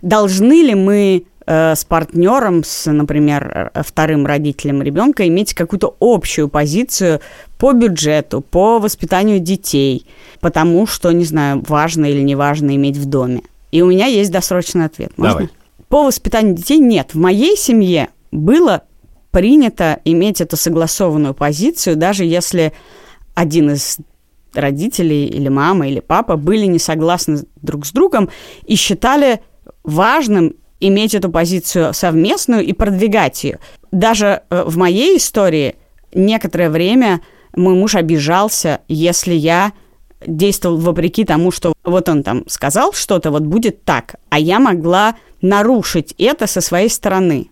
[0.00, 6.48] Должны ли мы э, с партнером, с, например, э, вторым родителем ребенка, иметь какую-то общую
[6.48, 7.20] позицию
[7.58, 10.06] по бюджету, по воспитанию детей,
[10.40, 13.42] потому что, не знаю, важно или не важно иметь в доме?
[13.70, 15.12] И у меня есть досрочный ответ.
[15.18, 15.34] Можно?
[15.34, 15.50] Давай.
[15.90, 17.12] По воспитанию детей нет.
[17.12, 18.80] В моей семье было
[19.30, 22.72] принято иметь эту согласованную позицию, даже если
[23.34, 23.98] один из
[24.54, 28.30] родителей или мама или папа были не согласны друг с другом
[28.64, 29.40] и считали
[29.84, 33.58] важным иметь эту позицию совместную и продвигать ее.
[33.92, 35.76] Даже э, в моей истории
[36.12, 37.20] некоторое время
[37.54, 39.72] мой муж обижался, если я
[40.26, 45.16] действовал вопреки тому, что вот он там сказал что-то, вот будет так, а я могла
[45.40, 47.50] нарушить это со своей стороны.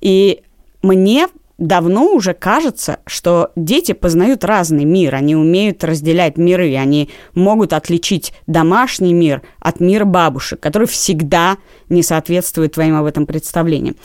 [0.00, 0.42] И
[0.82, 1.28] мне
[1.60, 8.32] давно уже кажется, что дети познают разный мир, они умеют разделять миры, они могут отличить
[8.46, 13.96] домашний мир от мира бабушек, который всегда не соответствует твоим об этом представлениям.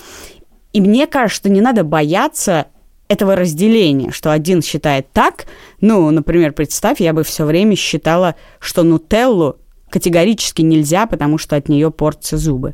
[0.73, 2.67] И мне кажется, что не надо бояться
[3.07, 5.45] этого разделения, что один считает так,
[5.79, 9.57] ну, например, представь, я бы все время считала, что нутеллу
[9.89, 12.73] категорически нельзя, потому что от нее портятся зубы.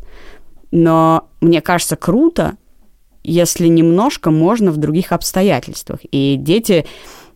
[0.72, 2.58] Но мне кажется круто,
[3.23, 5.99] если немножко можно в других обстоятельствах.
[6.12, 6.86] И дети,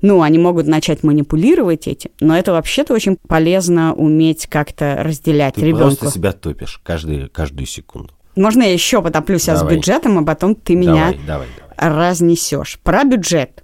[0.02, 5.62] ну, они могут начать манипулировать этим, но это вообще-то очень полезно уметь как-то разделять Ты
[5.62, 5.96] ребенку.
[5.96, 8.14] просто себя топишь каждый, каждую секунду.
[8.36, 9.74] Можно я еще потоплю себя Давай.
[9.74, 11.96] с бюджетом, а потом ты меня Давай, давай, давай.
[12.10, 12.80] разнесешь.
[12.84, 13.64] Про бюджет.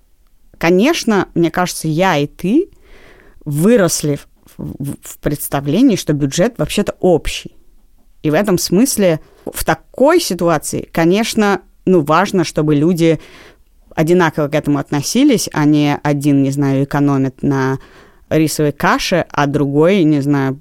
[0.58, 2.70] Конечно, мне кажется, я и ты
[3.46, 4.20] выросли
[4.58, 7.56] в- в представлении, что бюджет вообще-то общий.
[8.24, 9.20] И в этом смысле
[9.52, 13.20] в такой ситуации, конечно, ну, важно, чтобы люди
[13.96, 17.80] одинаково к этому относились, а не один, не знаю, экономит на
[18.30, 20.60] рисовой каше, а другой, не знаю,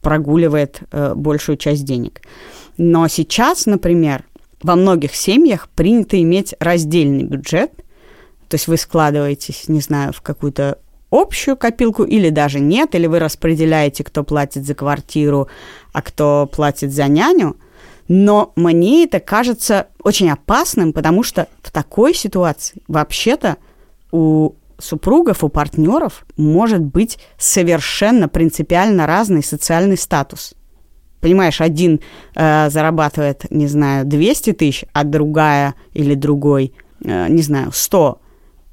[0.00, 2.20] прогуливает э, большую часть денег.
[2.76, 4.24] Но сейчас, например,
[4.62, 7.72] во многих семьях принято иметь раздельный бюджет,
[8.48, 10.78] то есть вы складываетесь, не знаю, в какую-то
[11.10, 15.48] общую копилку или даже нет, или вы распределяете, кто платит за квартиру,
[15.92, 17.56] а кто платит за няню.
[18.08, 23.56] Но мне это кажется очень опасным, потому что в такой ситуации вообще-то
[24.10, 30.54] у супругов, у партнеров может быть совершенно принципиально разный социальный статус.
[31.20, 32.00] Понимаешь, один
[32.34, 38.20] э, зарабатывает, не знаю, 200 тысяч, а другая или другой, э, не знаю, 100,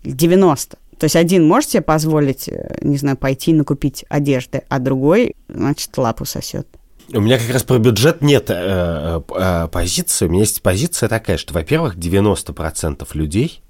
[0.04, 0.78] 90.
[0.98, 5.96] То есть один может себе позволить, э, не знаю, пойти накупить одежды, а другой, значит,
[5.96, 6.68] лапу сосет.
[7.12, 10.28] У меня как раз про бюджет нет э, э, позиции.
[10.28, 13.63] У меня есть позиция такая, что, во-первых, 90% людей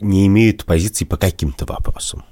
[0.00, 2.24] не имеют позиции по каким-то вопросам.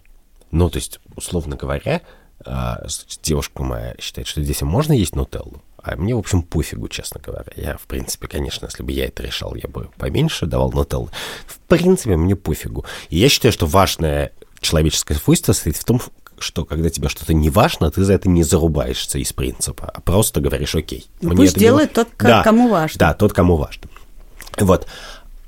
[0.50, 2.02] Ну, то есть, условно говоря,
[2.44, 2.74] э,
[3.22, 7.52] девушка моя считает, что детям можно есть нутеллу, а мне, в общем, пофигу, честно говоря.
[7.56, 11.08] Я, в принципе, конечно, если бы я это решал, я бы поменьше давал нутеллу.
[11.46, 12.84] В принципе, мне пофигу.
[13.08, 16.00] И я считаю, что важное человеческое свойство состоит в том,
[16.42, 20.40] что когда тебе что-то не важно, ты за это не зарубаешься из принципа, а просто
[20.40, 21.06] говоришь, окей.
[21.20, 22.98] Ну, пусть не делает тот, к- кому важно.
[22.98, 23.88] Да, тот, кому важно.
[24.58, 24.86] Вот.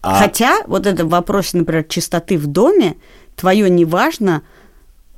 [0.03, 2.97] А- Хотя вот это в вопросе, например, чистоты в доме,
[3.37, 4.43] твое неважно,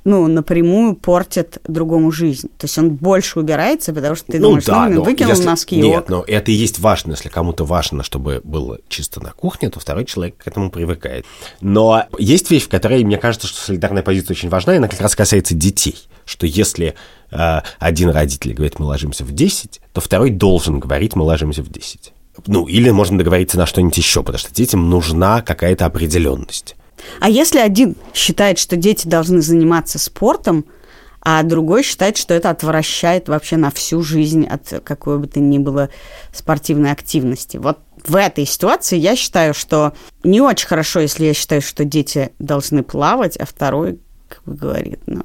[0.03, 2.49] ну, напрямую портит другому жизнь.
[2.57, 5.77] То есть он больше убирается, потому что ты думаешь, ну, блин, но выкинул если- носки,
[5.77, 7.11] Нет, но это и есть важно.
[7.11, 11.25] Если кому-то важно, чтобы было чисто на кухне, то второй человек к этому привыкает.
[11.61, 14.99] Но есть вещь, в которой мне кажется, что солидарная позиция очень важна, и она как
[14.99, 15.95] раз касается детей.
[16.25, 16.95] Что если
[17.31, 21.69] э, один родитель говорит, мы ложимся в 10, то второй должен говорить, мы ложимся в
[21.69, 22.13] 10.
[22.47, 26.75] Ну, или можно договориться на что-нибудь еще, потому что детям нужна какая-то определенность.
[27.19, 30.65] А если один считает, что дети должны заниматься спортом,
[31.25, 35.57] а другой считает, что это отвращает вообще на всю жизнь от какой бы то ни
[35.57, 35.89] было
[36.33, 37.55] спортивной активности.
[37.57, 39.93] Вот в этой ситуации я считаю, что
[40.25, 44.99] не очень хорошо, если я считаю, что дети должны плавать, а второй как бы говорит,
[45.05, 45.23] ну,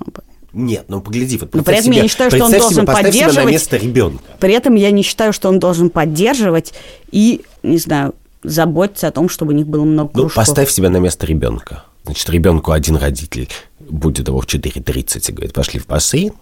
[0.52, 3.12] Нет, ну погляди, вот Но при этом я себе- не считаю, что он должен поставь
[3.12, 4.24] себя на поддерживать- место ребенка.
[4.38, 6.74] При этом я не считаю, что он должен поддерживать
[7.10, 8.14] и, не знаю,
[8.48, 10.34] заботиться о том, чтобы у них было много Ну, кружков.
[10.46, 11.84] поставь себя на место ребенка.
[12.04, 13.48] Значит, ребенку один родитель
[13.80, 16.32] будет его в 4.30 и говорит, пошли в бассейн,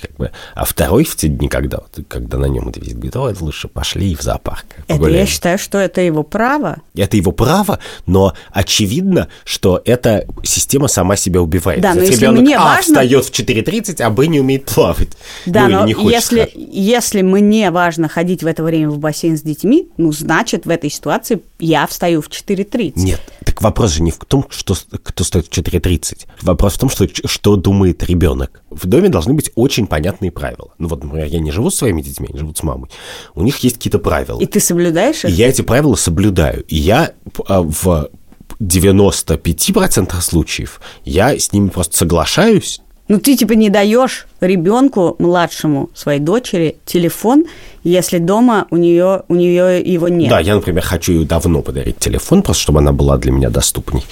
[0.00, 3.34] как бы, а второй в те дни, когда, когда на нем это висит, говорит, ой,
[3.40, 4.66] лучше пошли в зоопарк.
[4.78, 5.20] Это погуляем».
[5.20, 6.78] я считаю, что это его право.
[6.94, 11.80] Это его право, но очевидно, что эта система сама себя убивает.
[11.80, 14.64] Да, но Значит, если ребенок мне А важно- встает в 4.30, а Б не умеет
[14.66, 15.10] плавать.
[15.46, 16.58] Да, ну, но не хочет если, хорошо.
[16.72, 20.90] если мне важно ходить в это время в бассейн с детьми, ну, значит, в этой
[20.90, 22.92] ситуации я встаю в 4.30.
[22.96, 23.20] Нет,
[23.56, 26.26] так вопрос же не в том, что, кто стоит в 4.30.
[26.42, 28.62] Вопрос в том, что, что думает ребенок.
[28.68, 30.74] В доме должны быть очень понятные правила.
[30.76, 32.90] Ну вот, например, я не живу с своими детьми, они живут с мамой.
[33.34, 34.38] У них есть какие-то правила.
[34.40, 35.34] И ты соблюдаешь И их?
[35.34, 36.64] я эти правила соблюдаю.
[36.64, 37.12] И я
[37.46, 38.10] а, в
[38.60, 42.82] 95% случаев я с ними просто соглашаюсь.
[43.08, 47.44] Ну, ты типа не даешь ребенку младшему своей дочери телефон,
[47.84, 50.28] если дома у нее, у нее его нет.
[50.28, 54.02] Да, я, например, хочу ей давно подарить телефон, просто чтобы она была для меня доступней.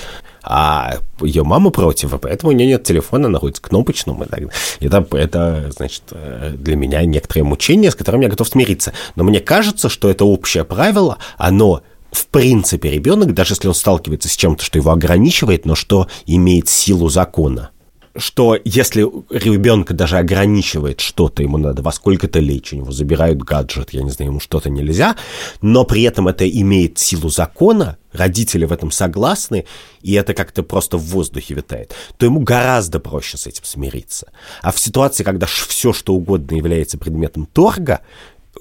[0.47, 4.25] А ее мама против, и поэтому у нее нет телефона, она ходит к кнопочному.
[4.25, 4.43] И так.
[4.81, 8.93] Это, это, значит, э, для меня некоторое мучение, с которым я готов смириться.
[9.17, 14.29] Но мне кажется, что это общее правило, оно в принципе ребенок, даже если он сталкивается
[14.29, 17.71] с чем-то, что его ограничивает, но что имеет силу закона.
[18.17, 23.91] Что если ребенка даже ограничивает что-то, ему надо во сколько-то лечь, у него забирают гаджет,
[23.91, 25.17] я не знаю, ему что-то нельзя,
[25.61, 29.67] но при этом это имеет силу закона, родители в этом согласны,
[30.03, 34.29] и это как-то просто в воздухе витает, то ему гораздо проще с этим смириться.
[34.63, 38.01] А в ситуации, когда все, что угодно является предметом торга,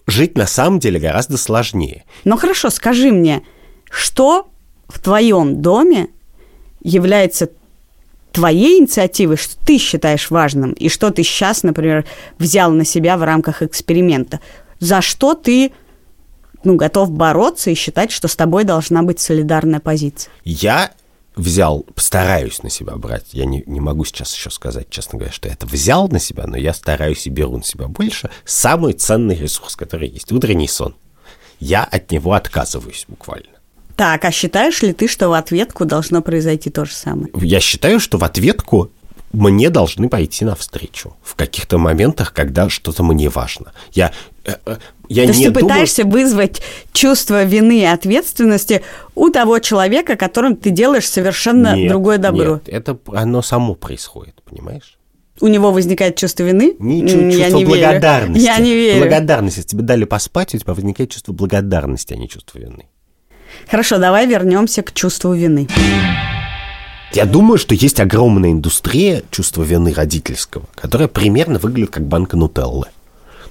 [0.07, 2.05] жить на самом деле гораздо сложнее.
[2.23, 3.43] Ну хорошо, скажи мне,
[3.91, 4.47] что
[4.87, 6.09] в твоем доме
[6.81, 7.49] является
[8.33, 12.05] твоей инициативой, что ты считаешь важным, и что ты сейчас, например,
[12.39, 14.41] взял на себя в рамках эксперимента,
[14.79, 15.71] за что ты
[16.63, 20.31] ну, готов бороться и считать, что с тобой должна быть солидарная позиция?
[20.43, 20.91] Я
[21.35, 23.27] взял, стараюсь на себя брать.
[23.31, 26.45] Я не, не могу сейчас еще сказать, честно говоря, что я это взял на себя,
[26.47, 28.29] но я стараюсь и беру на себя больше.
[28.45, 30.95] Самый ценный ресурс, который есть, утренний сон.
[31.59, 33.47] Я от него отказываюсь буквально.
[33.95, 37.27] Так, а считаешь ли ты, что в ответку должно произойти то же самое?
[37.35, 38.91] Я считаю, что в ответку
[39.33, 43.73] мне должны пойти навстречу в каких-то моментах, когда что-то мне важно.
[43.91, 44.11] Я,
[44.45, 44.77] э, э,
[45.09, 45.67] я То не есть ты думаю...
[45.67, 46.61] пытаешься вызвать
[46.93, 48.83] чувство вины и ответственности
[49.15, 52.61] у того человека, которым ты делаешь совершенно нет, другое добро.
[52.65, 54.97] Нет, это оно само происходит, понимаешь?
[55.41, 56.75] У него возникает чувство вины?
[56.77, 58.39] Не, чувство я не благодарности.
[58.39, 58.53] Верю.
[58.53, 58.99] Я не верю.
[58.99, 59.57] Благодарность.
[59.57, 62.85] Если тебе дали поспать, у тебя возникает чувство благодарности, а не чувство вины.
[63.69, 65.67] Хорошо, давай вернемся к чувству вины.
[67.13, 72.87] Я думаю, что есть огромная индустрия чувства вины родительского, которая примерно выглядит как банка нутеллы.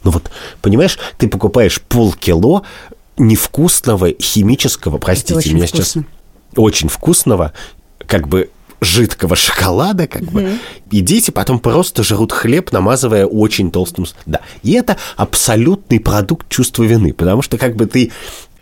[0.03, 2.65] Ну вот, понимаешь, ты покупаешь полкило
[3.17, 5.85] невкусного химического, простите меня вкусно.
[5.85, 6.05] сейчас,
[6.57, 7.53] очень вкусного,
[8.07, 10.33] как бы жидкого шоколада, как угу.
[10.33, 10.59] бы,
[10.91, 14.07] и дети потом просто жрут хлеб, намазывая очень толстым...
[14.27, 18.11] Да, и это абсолютный продукт чувства вины, потому что как бы ты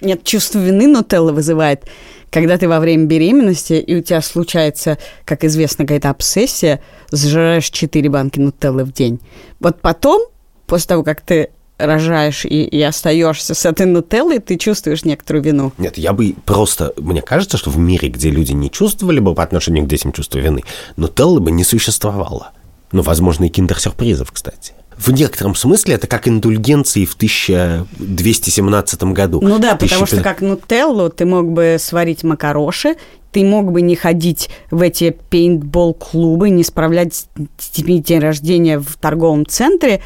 [0.00, 1.84] нет, чувство вины Нутелла вызывает,
[2.30, 6.80] когда ты во время беременности, и у тебя случается, как известно, какая-то обсессия,
[7.12, 9.20] сжираешь 4 банки Нутеллы в день.
[9.58, 10.22] Вот потом,
[10.66, 15.72] после того, как ты рожаешь и, и остаешься с этой нутеллой, ты чувствуешь некоторую вину.
[15.78, 16.92] Нет, я бы просто...
[16.98, 20.38] Мне кажется, что в мире, где люди не чувствовали бы по отношению к детям чувство
[20.38, 20.62] вины,
[20.96, 22.52] нутеллы бы не существовало.
[22.92, 29.40] Ну, возможно, и киндер-сюрпризов, кстати в некотором смысле это как индульгенции в 1217 году.
[29.42, 32.96] Ну да, потому что как нутеллу ты мог бы сварить макароши,
[33.32, 39.46] ты мог бы не ходить в эти пейнтбол-клубы, не справлять с день рождения в торговом
[39.46, 40.02] центре.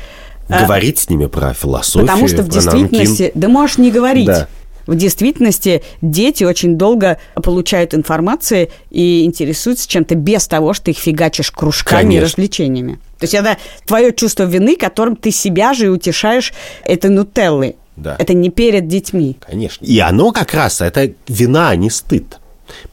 [0.48, 3.22] А говорить с ними про философию, Потому что в действительности...
[3.22, 3.40] Нанкин.
[3.40, 4.26] Да можешь не говорить.
[4.26, 4.48] Да.
[4.86, 11.50] В действительности дети очень долго получают информацию и интересуются чем-то без того, что их фигачишь
[11.50, 12.20] кружками Конечно.
[12.20, 12.92] и развлечениями.
[13.18, 16.52] То есть это твое чувство вины, которым ты себя же и утешаешь
[16.84, 17.76] этой нутеллы.
[17.96, 18.16] Да.
[18.18, 19.36] Это не перед детьми.
[19.46, 19.84] Конечно.
[19.84, 22.38] И оно как раз, это вина, а не стыд.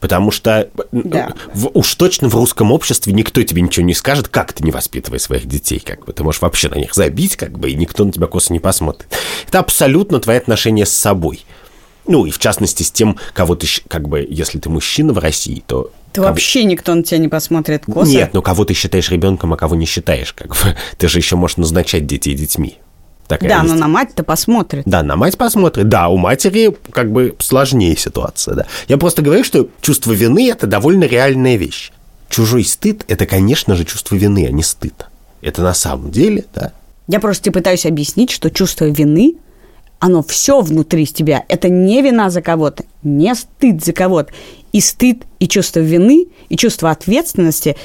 [0.00, 1.32] Потому что да.
[1.54, 5.18] в, уж точно в русском обществе никто тебе ничего не скажет, как ты не воспитывай
[5.18, 5.80] своих детей.
[5.80, 8.52] Как бы ты можешь вообще на них забить, как бы, и никто на тебя косо
[8.52, 9.08] не посмотрит.
[9.48, 11.44] Это абсолютно твои отношения с собой.
[12.06, 15.62] Ну, и в частности с тем, кого ты, как бы, если ты мужчина в России,
[15.66, 15.90] то...
[16.12, 16.28] То кого...
[16.28, 18.10] вообще никто на тебя не посмотрит косо.
[18.10, 20.76] Нет, ну кого ты считаешь ребенком, а кого не считаешь, как бы.
[20.98, 22.78] Ты же еще можешь назначать детей детьми.
[23.28, 23.68] Такая да, есть.
[23.68, 24.82] но на мать-то посмотрит.
[24.84, 25.88] Да, на мать посмотрит.
[25.88, 28.66] Да, у матери как бы сложнее ситуация, да.
[28.88, 31.92] Я просто говорю, что чувство вины– это довольно реальная вещь.
[32.28, 35.06] Чужой стыд– это, конечно же, чувство вины, а не стыд.
[35.40, 36.72] Это на самом деле, да.
[37.08, 39.36] Я просто тебе пытаюсь объяснить, что чувство вины
[40.02, 41.44] оно все внутри тебя.
[41.48, 44.32] Это не вина за кого-то, не стыд за кого-то.
[44.72, 47.76] И стыд, и чувство вины, и чувство ответственности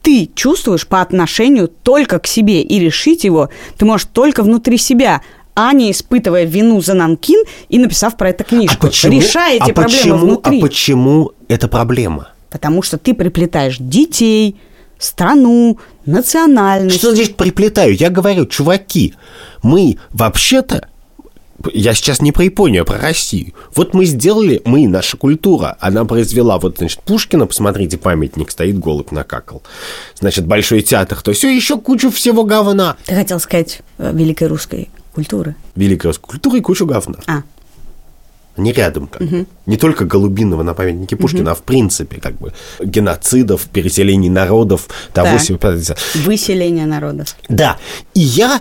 [0.00, 2.62] ты чувствуешь по отношению только к себе.
[2.62, 5.20] И решить его ты можешь только внутри себя,
[5.54, 8.86] а не испытывая вину за Нанкин и написав про это книжку.
[8.86, 10.58] А почему, Решая эти а проблемы почему, внутри.
[10.58, 12.28] А почему это проблема?
[12.48, 14.56] Потому что ты приплетаешь детей,
[14.98, 16.96] страну, национальность.
[16.96, 17.94] Что значит приплетаю?
[17.94, 19.12] Я говорю, чуваки,
[19.62, 20.88] мы вообще-то
[21.72, 23.52] я сейчас не про Японию, а про Россию.
[23.74, 29.10] Вот мы сделали, мы, наша культура, она произвела, вот, значит, Пушкина, посмотрите, памятник стоит, голубь
[29.10, 29.62] накакал.
[30.18, 32.96] Значит, Большой театр, то все, еще кучу всего говна.
[33.06, 35.54] Ты хотел сказать э, великой русской культуры?
[35.74, 37.18] Великой русской культуры и кучу говна.
[37.26, 37.42] А.
[38.56, 39.46] Не рядом, как угу.
[39.66, 41.50] Не только Голубиного на памятнике Пушкина, угу.
[41.50, 45.38] а в принципе, как бы, геноцидов, переселений народов, того да.
[45.38, 45.58] всего.
[46.24, 47.36] Выселение народов.
[47.48, 47.78] Да.
[48.14, 48.60] И я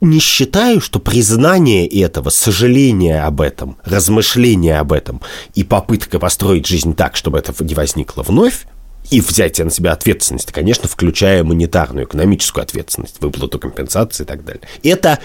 [0.00, 5.20] не считаю, что признание этого, сожаление об этом, размышление об этом
[5.54, 8.66] и попытка построить жизнь так, чтобы это не возникло вновь,
[9.10, 14.62] и взять на себя ответственность, конечно, включая монетарную, экономическую ответственность, выплату компенсации и так далее.
[14.82, 15.20] Это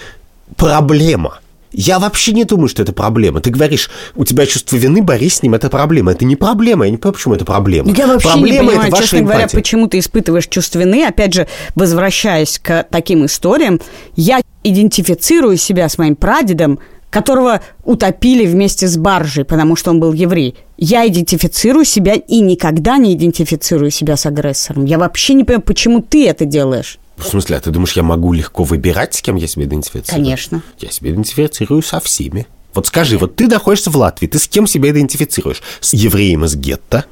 [0.56, 1.40] проблема.
[1.72, 3.40] Я вообще не думаю, что это проблема.
[3.40, 6.12] Ты говоришь, у тебя чувство вины, борись с ним, это проблема.
[6.12, 7.92] Это не проблема, я не понимаю, почему это проблема.
[7.92, 9.58] Я вообще проблема не понимаю, это честно говоря, эмпатия.
[9.58, 11.06] почему ты испытываешь чувство вины.
[11.06, 13.80] Опять же, возвращаясь к таким историям,
[14.16, 16.78] я идентифицирую себя с моим прадедом,
[17.10, 20.56] которого утопили вместе с баржей, потому что он был еврей.
[20.78, 24.86] Я идентифицирую себя и никогда не идентифицирую себя с агрессором.
[24.86, 26.98] Я вообще не понимаю, почему ты это делаешь.
[27.16, 30.22] В смысле, а ты думаешь, я могу легко выбирать, с кем я себя идентифицирую?
[30.22, 30.62] Конечно.
[30.80, 32.46] Я себя идентифицирую со всеми.
[32.74, 35.62] Вот скажи, вот ты находишься в Латвии, ты с кем себя идентифицируешь?
[35.80, 37.04] С евреем из гетто,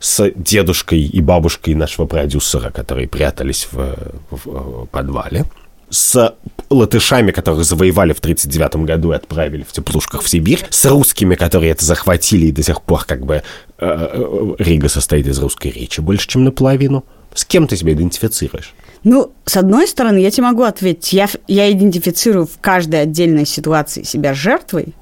[0.00, 3.96] с дедушкой и бабушкой нашего продюсера, которые прятались в,
[4.30, 5.46] в, э, подвале,
[5.90, 6.34] с
[6.68, 11.72] латышами, которых завоевали в 1939 году и отправили в теплушках в Сибирь, с русскими, которые
[11.72, 13.42] это захватили, и до сих пор как бы э,
[13.78, 17.04] э, Рига состоит из русской речи больше, чем наполовину.
[17.34, 18.74] С кем ты себя идентифицируешь?
[19.04, 24.02] Ну, с одной стороны, я тебе могу ответить, я, я идентифицирую в каждой отдельной ситуации
[24.02, 24.94] себя жертвой.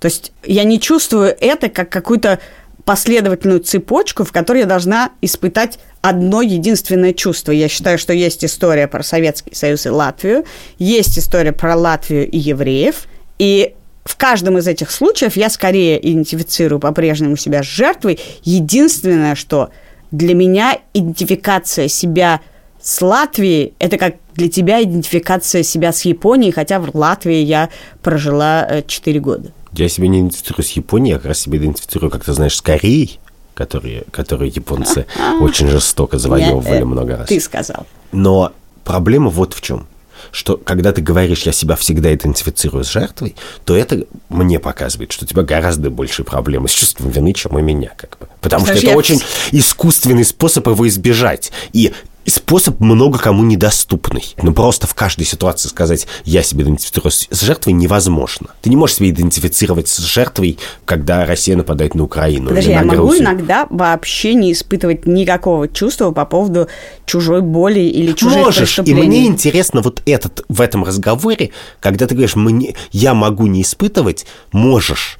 [0.00, 2.40] То есть я не чувствую это как какую-то
[2.84, 7.52] последовательную цепочку, в которой я должна испытать одно единственное чувство.
[7.52, 10.44] Я считаю, что есть история про Советский Союз и Латвию,
[10.78, 13.06] есть история про Латвию и евреев,
[13.38, 13.74] и
[14.04, 18.18] в каждом из этих случаев я скорее идентифицирую по-прежнему себя с жертвой.
[18.42, 19.70] Единственное, что
[20.10, 22.40] для меня идентификация себя
[22.82, 27.68] с Латвией– это как для тебя идентификация себя с Японией, хотя в Латвии я
[28.02, 29.52] прожила э, 4 года.
[29.72, 32.60] Я себя не идентифицирую с Японией, я как раз себя идентифицирую, как ты знаешь, с
[32.60, 33.20] Кореей,
[33.54, 35.06] которые, которые японцы
[35.40, 37.28] очень жестоко завоевывали э, много раз.
[37.28, 37.86] Ты сказал.
[38.10, 38.52] Но
[38.84, 39.86] проблема вот в чем
[40.30, 45.24] что когда ты говоришь, я себя всегда идентифицирую с жертвой, то это мне показывает, что
[45.24, 47.90] у тебя гораздо больше проблемы с чувством вины, чем у меня.
[47.96, 48.28] Как бы.
[48.40, 49.20] Потому Знаешь, что это я очень
[49.50, 51.50] искусственный способ его избежать.
[51.72, 51.92] И
[52.26, 54.34] способ много кому недоступный.
[54.42, 58.48] Ну, просто в каждой ситуации сказать, я себя идентифицирую с жертвой невозможно.
[58.60, 62.82] Ты не можешь себя идентифицировать с жертвой, когда Россия нападает на Украину Подожди, или я
[62.82, 63.24] на могу Грузию.
[63.24, 66.68] иногда вообще не испытывать никакого чувства по поводу
[67.06, 71.50] чужой боли или чужих Можешь, и мне интересно вот этот в этом разговоре,
[71.80, 75.18] когда ты говоришь, мне, я могу не испытывать, можешь.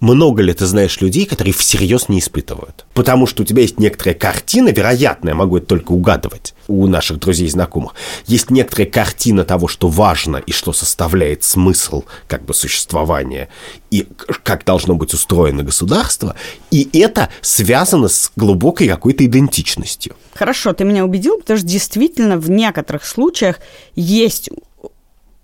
[0.00, 2.84] Много ли ты знаешь людей, которые всерьез не испытывают?
[2.92, 7.18] Потому что у тебя есть некоторая картина, вероятно, я могу это только угадывать у наших
[7.18, 7.94] друзей и знакомых,
[8.26, 13.48] есть некоторая картина того, что важно и что составляет смысл как бы существования
[13.90, 14.06] и
[14.42, 16.34] как должно быть устроено государство,
[16.70, 20.14] и это связано с глубокой какой-то идентичностью.
[20.34, 23.60] Хорошо, ты меня убедил, потому что действительно в некоторых случаях
[23.94, 24.50] есть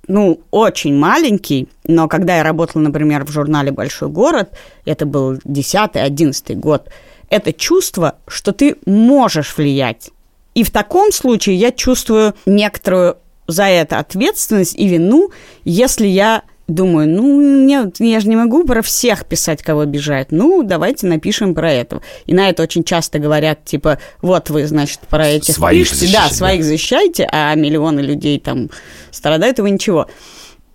[0.09, 4.51] ну, очень маленький, но когда я работала, например, в журнале «Большой город»,
[4.85, 6.89] это был 10-11 год,
[7.31, 10.11] это чувство, что ты можешь влиять.
[10.55, 15.31] И в таком случае я чувствую некоторую за это ответственность и вину,
[15.65, 20.33] если я думаю, ну, нет, я же не могу про всех писать, кого обижают.
[20.33, 22.03] Ну, давайте напишем про этого.
[22.27, 26.23] И на это очень часто говорят, типа, вот вы, значит, про этих Своих пишете, да,
[26.23, 28.71] защищать, своих защищаете, а миллионы людей там
[29.11, 30.09] страдают, и вы ничего.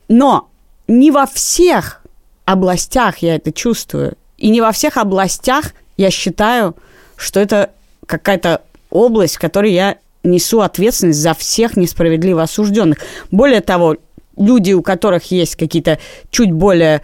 [0.07, 0.49] Но
[0.87, 2.01] не во всех
[2.45, 4.15] областях я это чувствую.
[4.37, 6.75] И не во всех областях я считаю,
[7.15, 7.71] что это
[8.05, 12.99] какая-то область, в которой я несу ответственность за всех несправедливо осужденных.
[13.31, 13.97] Более того,
[14.37, 17.01] люди, у которых есть какие-то чуть более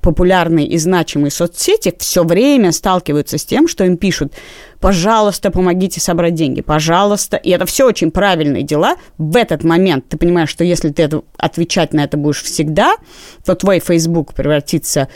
[0.00, 4.32] популярные и значимые соцсети, все время сталкиваются с тем, что им пишут,
[4.80, 7.36] пожалуйста, помогите собрать деньги, пожалуйста.
[7.36, 8.96] И это все очень правильные дела.
[9.18, 12.96] В этот момент ты понимаешь, что если ты отвечать на это будешь всегда,
[13.44, 15.08] то твой Facebook превратится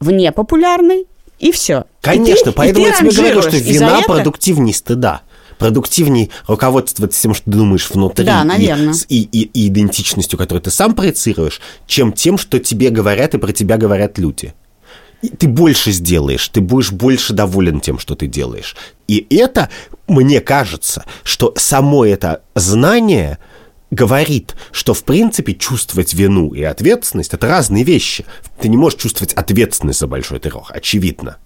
[0.00, 1.06] в непопулярный,
[1.38, 1.84] и все.
[2.00, 5.22] Конечно, и ты, поэтому и я ты тебе говорю, что вина это- продуктивнее стыда.
[5.58, 8.92] Продуктивнее руководствоваться тем, что ты думаешь внутри, Да, и, наверно.
[8.94, 13.38] с- и, и- и идентичностью, которую ты сам проецируешь, чем тем, что тебе говорят и
[13.38, 14.54] про тебя говорят люди.
[15.22, 18.76] И ты больше сделаешь, ты будешь больше доволен тем, что ты делаешь.
[19.08, 19.70] И это,
[20.06, 23.38] мне кажется, что само это знание
[23.90, 28.26] говорит, что, в принципе, чувствовать вину и ответственность– это разные вещи.
[28.60, 31.36] Ты не можешь чувствовать ответственность за большой террор, очевидно.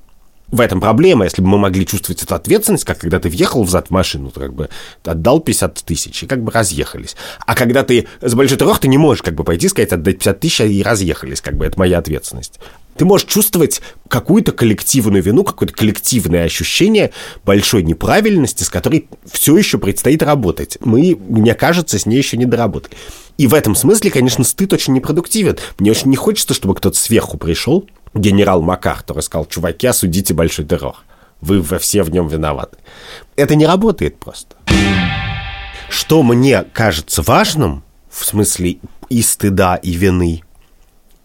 [0.50, 1.24] В этом проблема.
[1.24, 4.54] Если бы мы могли чувствовать эту ответственность, как когда ты въехал взад в машину, как
[4.54, 4.70] бы
[5.04, 7.16] отдал 50 тысяч и как бы разъехались.
[7.46, 10.40] А когда ты за большой террор, ты не можешь как бы пойти сказать, отдать 50
[10.40, 11.42] тысяч и разъехались.
[11.42, 12.58] Как бы это моя ответственность.
[12.96, 17.12] Ты можешь чувствовать какую-то коллективную вину, какое-то коллективное ощущение
[17.44, 20.78] большой неправильности, с которой все еще предстоит работать.
[20.80, 22.96] Мы, мне кажется, с ней еще не доработали.
[23.36, 25.56] И в этом смысле, конечно, стыд очень непродуктивен.
[25.78, 30.64] Мне очень не хочется, чтобы кто-то сверху пришел, генерал МакАртур, и сказал, чуваки, осудите большой
[30.64, 30.96] террор.
[31.40, 32.78] Вы во все в нем виноваты.
[33.36, 34.56] Это не работает просто.
[35.88, 38.78] Что мне кажется важным, в смысле
[39.08, 40.42] и стыда, и вины,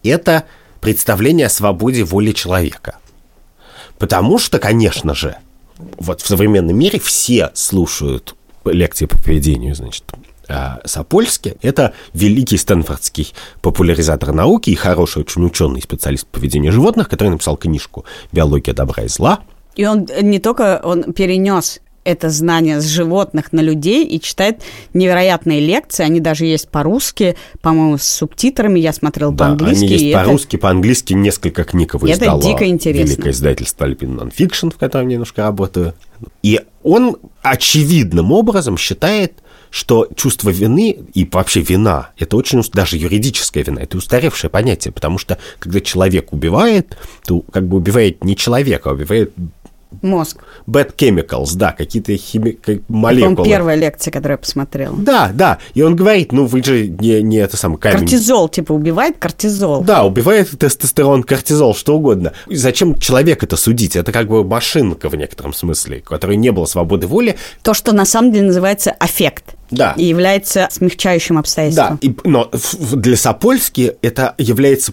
[0.02, 0.44] это
[0.80, 2.98] представление о свободе воли человека.
[3.98, 5.36] Потому что, конечно же,
[5.98, 10.04] вот в современном мире все слушают лекции по поведению, значит,
[10.48, 13.32] а Сапольский– это великий стэнфордский
[13.62, 19.04] популяризатор науки и хороший очень ученый специалист по поведению животных, который написал книжку «Биология добра
[19.04, 19.40] и зла».
[19.76, 25.60] И он не только он перенес это знание с животных на людей и читает невероятные
[25.60, 26.04] лекции.
[26.04, 28.78] Они даже есть по-русски, по-моему, с субтитрами.
[28.78, 29.84] Я смотрел да, по-английски.
[29.84, 33.12] они есть по-русски, по-английски несколько книг его это дико интересно.
[33.12, 35.94] Великое издательство Alpine Nonfiction, в котором я немножко работаю.
[36.42, 39.32] И он очевидным образом считает,
[39.74, 45.18] что чувство вины и вообще вина– это очень даже юридическая вина, это устаревшее понятие, потому
[45.18, 46.96] что когда человек убивает,
[47.26, 49.32] то как бы убивает не человека, а убивает
[50.02, 50.38] Мозг.
[50.66, 52.58] Bad chemicals, да, какие-то хими...
[52.88, 53.32] молекулы.
[53.32, 54.96] Это первая лекция, которую я посмотрела.
[54.96, 55.58] Да, да.
[55.74, 58.00] И он говорит, ну вы же не, не это самое камень.
[58.00, 59.84] Кортизол, типа, убивает кортизол.
[59.84, 62.32] Да, убивает тестостерон, кортизол, что угодно.
[62.48, 63.94] И зачем человек это судить?
[63.94, 67.36] Это как бы машинка в некотором смысле, которой не было свободы воли.
[67.62, 69.53] То, что на самом деле называется аффект.
[69.76, 69.94] Да.
[69.96, 71.98] И является смягчающим обстоятельством.
[72.00, 72.50] Да, и, но
[72.92, 74.92] для Сапольски это является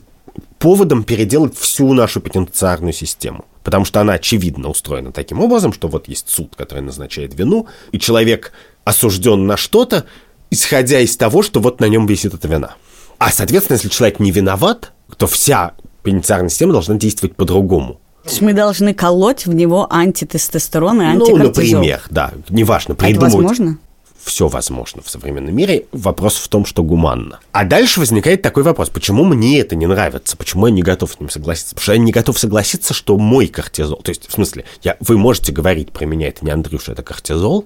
[0.59, 3.45] поводом переделать всю нашу пенитенциарную систему.
[3.63, 7.99] Потому что она очевидно устроена таким образом, что вот есть суд, который назначает вину, и
[7.99, 8.51] человек
[8.83, 10.05] осужден на что-то,
[10.49, 12.75] исходя из того, что вот на нем висит эта вина.
[13.19, 15.73] А, соответственно, если человек не виноват, то вся
[16.03, 17.99] пенитенциарная система должна действовать по-другому.
[18.23, 21.37] То есть мы должны колоть в него антитестостерон и антикортизол.
[21.37, 23.23] Ну, например, да, неважно, придумывать.
[23.23, 23.77] А это возможно?
[24.23, 25.85] Все возможно в современном мире.
[25.91, 27.39] Вопрос в том, что гуманно.
[27.51, 31.19] А дальше возникает такой вопрос, почему мне это не нравится, почему я не готов с
[31.19, 31.75] ним согласиться?
[31.75, 35.17] Потому что я не готов согласиться, что мой кортизол, то есть, в смысле, я, вы
[35.17, 37.65] можете говорить про меня, это не Андрюша, это кортизол.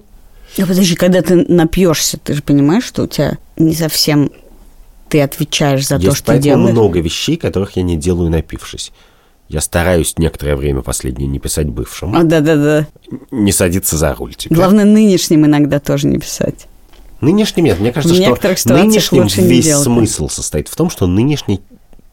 [0.58, 4.30] А подожди, когда ты напьешься, ты же понимаешь, что у тебя не совсем
[5.08, 6.72] ты отвечаешь за Есть то, что делаешь.
[6.72, 8.92] много вещей, которых я не делаю, напившись.
[9.48, 12.16] Я стараюсь некоторое время последнее не писать бывшим.
[12.16, 12.86] А, да-да-да.
[13.30, 14.56] Не садиться за руль теперь.
[14.56, 16.66] Главное, нынешним иногда тоже не писать.
[17.20, 17.78] Нынешним нет.
[17.78, 21.60] Мне кажется, в что нынешним весь смысл состоит в том, что нынешний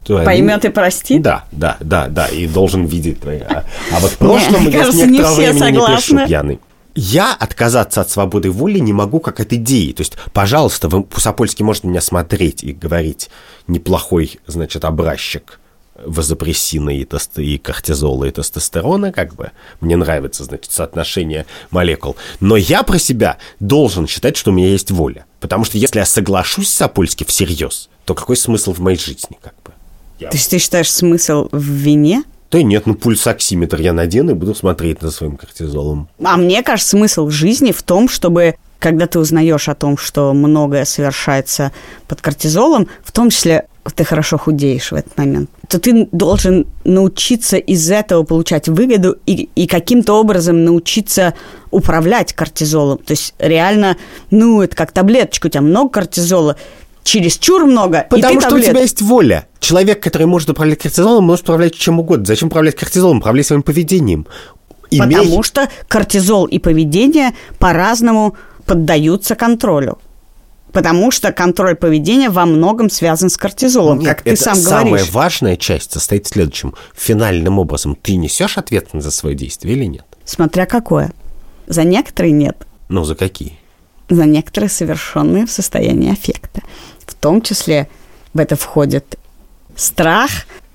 [0.06, 1.22] Поймет и простит?
[1.22, 3.38] Да, да, да, да, и должен видеть твои.
[3.40, 6.60] А, а вот в прошлом я с некоторого времени не пишу пьяный.
[6.94, 9.92] Я отказаться от свободы воли не могу как от идеи.
[9.92, 13.30] То есть, пожалуйста, вы, Пусапольский может меня смотреть и говорить
[13.66, 15.58] неплохой, значит, образчик
[16.04, 19.50] вазопрессина и, тест, и кортизола и тестостерона, как бы.
[19.80, 22.16] Мне нравится, значит, соотношение молекул.
[22.40, 25.26] Но я про себя должен считать, что у меня есть воля.
[25.40, 29.54] Потому что если я соглашусь с Апольски всерьез, то какой смысл в моей жизни, как
[29.64, 29.72] бы?
[30.18, 30.30] Я...
[30.30, 32.24] То есть ты считаешь смысл в вине?
[32.50, 36.08] Да нет, ну пульсоксиметр я надену и буду смотреть за своим кортизолом.
[36.22, 40.32] А мне кажется, смысл в жизни в том, чтобы когда ты узнаешь о том, что
[40.34, 41.72] многое совершается
[42.06, 47.56] под кортизолом, в том числе ты хорошо худеешь в этот момент, то ты должен научиться
[47.56, 51.34] из этого получать выгоду и, и каким-то образом научиться
[51.70, 52.98] управлять кортизолом.
[52.98, 53.96] То есть реально,
[54.30, 56.56] ну, это как таблеточка, у тебя много кортизола,
[57.02, 58.68] чересчур много, Потому что таблет...
[58.68, 59.46] у тебя есть воля.
[59.60, 62.24] Человек, который может управлять кортизолом, может управлять чем угодно.
[62.24, 63.18] Зачем управлять кортизолом?
[63.18, 64.26] Управлять своим поведением.
[64.90, 65.16] Имей...
[65.16, 68.36] Потому что кортизол и поведение по-разному
[68.66, 69.98] поддаются контролю.
[70.74, 75.06] Потому что контроль поведения во многом связан с кортизолом, Нет, как ты сам самая говоришь.
[75.06, 76.74] Самая важная часть состоит в следующем.
[76.96, 80.04] Финальным образом, ты несешь ответственность за свое действие или нет?
[80.24, 81.12] Смотря какое.
[81.68, 82.66] За некоторые нет.
[82.88, 83.56] Ну, за какие?
[84.10, 86.62] За некоторые совершенные в состоянии аффекта.
[87.06, 87.88] В том числе
[88.34, 89.16] в это входит
[89.76, 90.30] страх,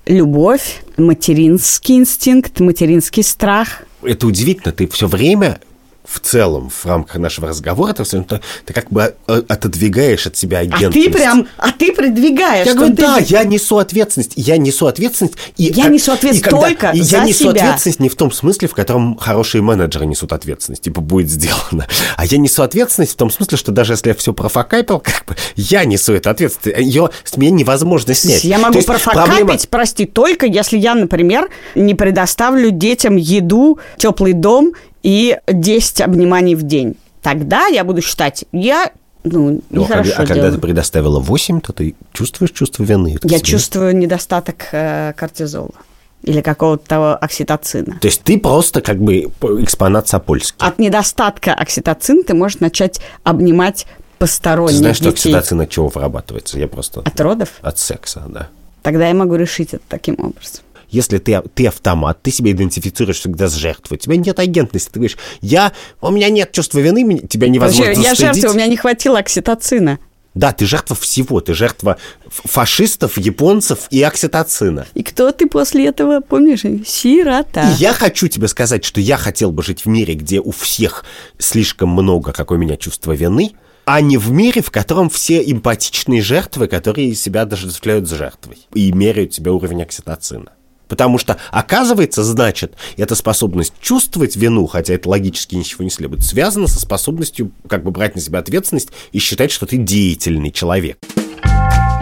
[0.06, 3.82] любовь, материнский инстинкт, материнский страх.
[4.02, 5.60] Это удивительно, ты все время
[6.04, 10.58] в целом в рамках нашего разговора, ты, ты, ты как бы э, отодвигаешь от себя
[10.58, 10.96] агентность.
[10.96, 12.66] А ты прям, а ты продвигаешь.
[12.66, 13.02] Я говорю, ты...
[13.02, 15.36] да, я несу ответственность, я несу ответственность.
[15.56, 17.50] И, я несу ответственность и когда, только и за я несу себя.
[17.50, 21.86] ответственность не в том смысле, в котором хорошие менеджеры несут ответственность, типа будет сделано.
[22.16, 25.36] А я несу ответственность в том смысле, что даже если я все профокапил, как бы
[25.56, 26.78] я несу эту ответственность.
[26.80, 28.44] Ее с меня невозможно снять.
[28.44, 29.58] Я могу профокапить, проблема...
[29.70, 34.72] прости, только если я, например, не предоставлю детям еду, теплый дом
[35.02, 36.96] и 10 обниманий в день.
[37.22, 38.90] Тогда я буду считать, я
[39.22, 43.18] ну, ну, а, а когда ты предоставила 8, то ты чувствуешь чувство вины?
[43.22, 43.40] Я себе?
[43.40, 45.74] чувствую недостаток э, кортизола
[46.22, 47.98] или какого-то окситоцина.
[48.00, 49.30] То есть ты просто как бы
[49.62, 50.56] экспонат Сапольский.
[50.58, 53.86] От недостатка окситоцина ты можешь начать обнимать
[54.18, 55.10] посторонних Ты знаешь, детей.
[55.10, 56.58] что окситоцин от чего вырабатывается?
[56.58, 57.00] Я просто...
[57.00, 57.50] От родов?
[57.62, 58.48] От секса, да.
[58.82, 63.48] Тогда я могу решить это таким образом если ты, ты автомат, ты себя идентифицируешь всегда
[63.48, 67.48] с жертвой, у тебя нет агентности, ты говоришь, я, у меня нет чувства вины, тебя
[67.48, 69.98] невозможно Подожди, Я жертва, у меня не хватило окситоцина.
[70.34, 71.40] Да, ты жертва всего.
[71.40, 74.86] Ты жертва фашистов, японцев и окситоцина.
[74.94, 76.62] И кто ты после этого, помнишь?
[76.86, 77.72] Сирота.
[77.72, 81.04] И я хочу тебе сказать, что я хотел бы жить в мире, где у всех
[81.38, 83.52] слишком много, как у меня, чувства вины,
[83.84, 88.92] а не в мире, в котором все эмпатичные жертвы, которые себя даже с жертвой и
[88.92, 90.52] меряют себе уровень окситоцина.
[90.90, 96.66] Потому что, оказывается, значит, эта способность чувствовать вину, хотя это логически ничего не следует, связана
[96.66, 100.98] со способностью как бы брать на себя ответственность и считать, что ты деятельный человек.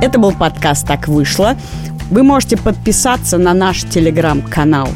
[0.01, 1.59] Это был подкаст «Так вышло».
[2.11, 4.89] Вы можете подписаться на наш телеграм-канал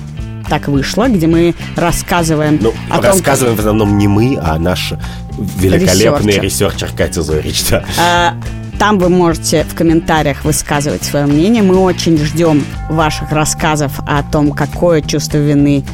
[0.49, 3.57] «Так вышло», где мы рассказываем ну, о рассказываем том, как...
[3.57, 4.95] в основном не мы, а наш
[5.38, 7.68] великолепный researcher, researcher Катя Зорич.
[7.68, 7.84] Да.
[7.99, 8.34] А,
[8.79, 11.62] там вы можете в комментариях высказывать свое мнение.
[11.62, 15.85] Мы очень ждем ваших рассказов о том, какое чувство вины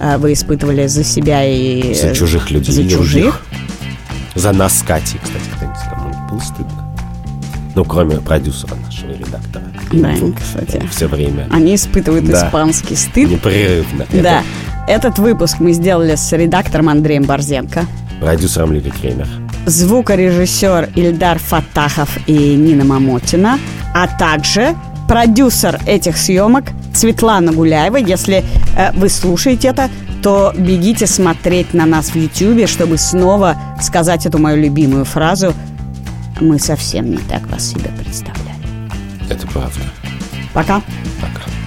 [0.00, 2.72] э, вы испытывали за себя и за чужих людей.
[2.72, 3.42] За чужих.
[4.34, 6.94] За нас с Катей, кстати, кто-нибудь кому было стыдно.
[7.74, 9.64] Ну, кроме продюсера нашего редактора.
[9.92, 10.82] Да, кстати.
[10.90, 11.46] Все время.
[11.50, 12.46] Они испытывают да.
[12.46, 13.30] испанский стыд.
[13.30, 14.06] Непрерывно.
[14.10, 14.18] Да.
[14.18, 14.44] Это...
[14.88, 17.84] Этот выпуск мы сделали с редактором Андреем Борзенко.
[18.20, 19.28] Продюсером Лили Кремер
[19.66, 23.58] звукорежиссер Ильдар Фатахов и Нина Мамотина,
[23.94, 24.74] а также
[25.08, 27.96] продюсер этих съемок Светлана Гуляева.
[27.96, 28.44] Если
[28.76, 29.88] э, вы слушаете это,
[30.22, 35.54] то бегите смотреть на нас в YouTube, чтобы снова сказать эту мою любимую фразу
[36.40, 38.38] «Мы совсем не так вас себе представляли».
[39.30, 39.80] Это правда.
[40.52, 40.82] Пока.
[41.20, 41.57] Пока.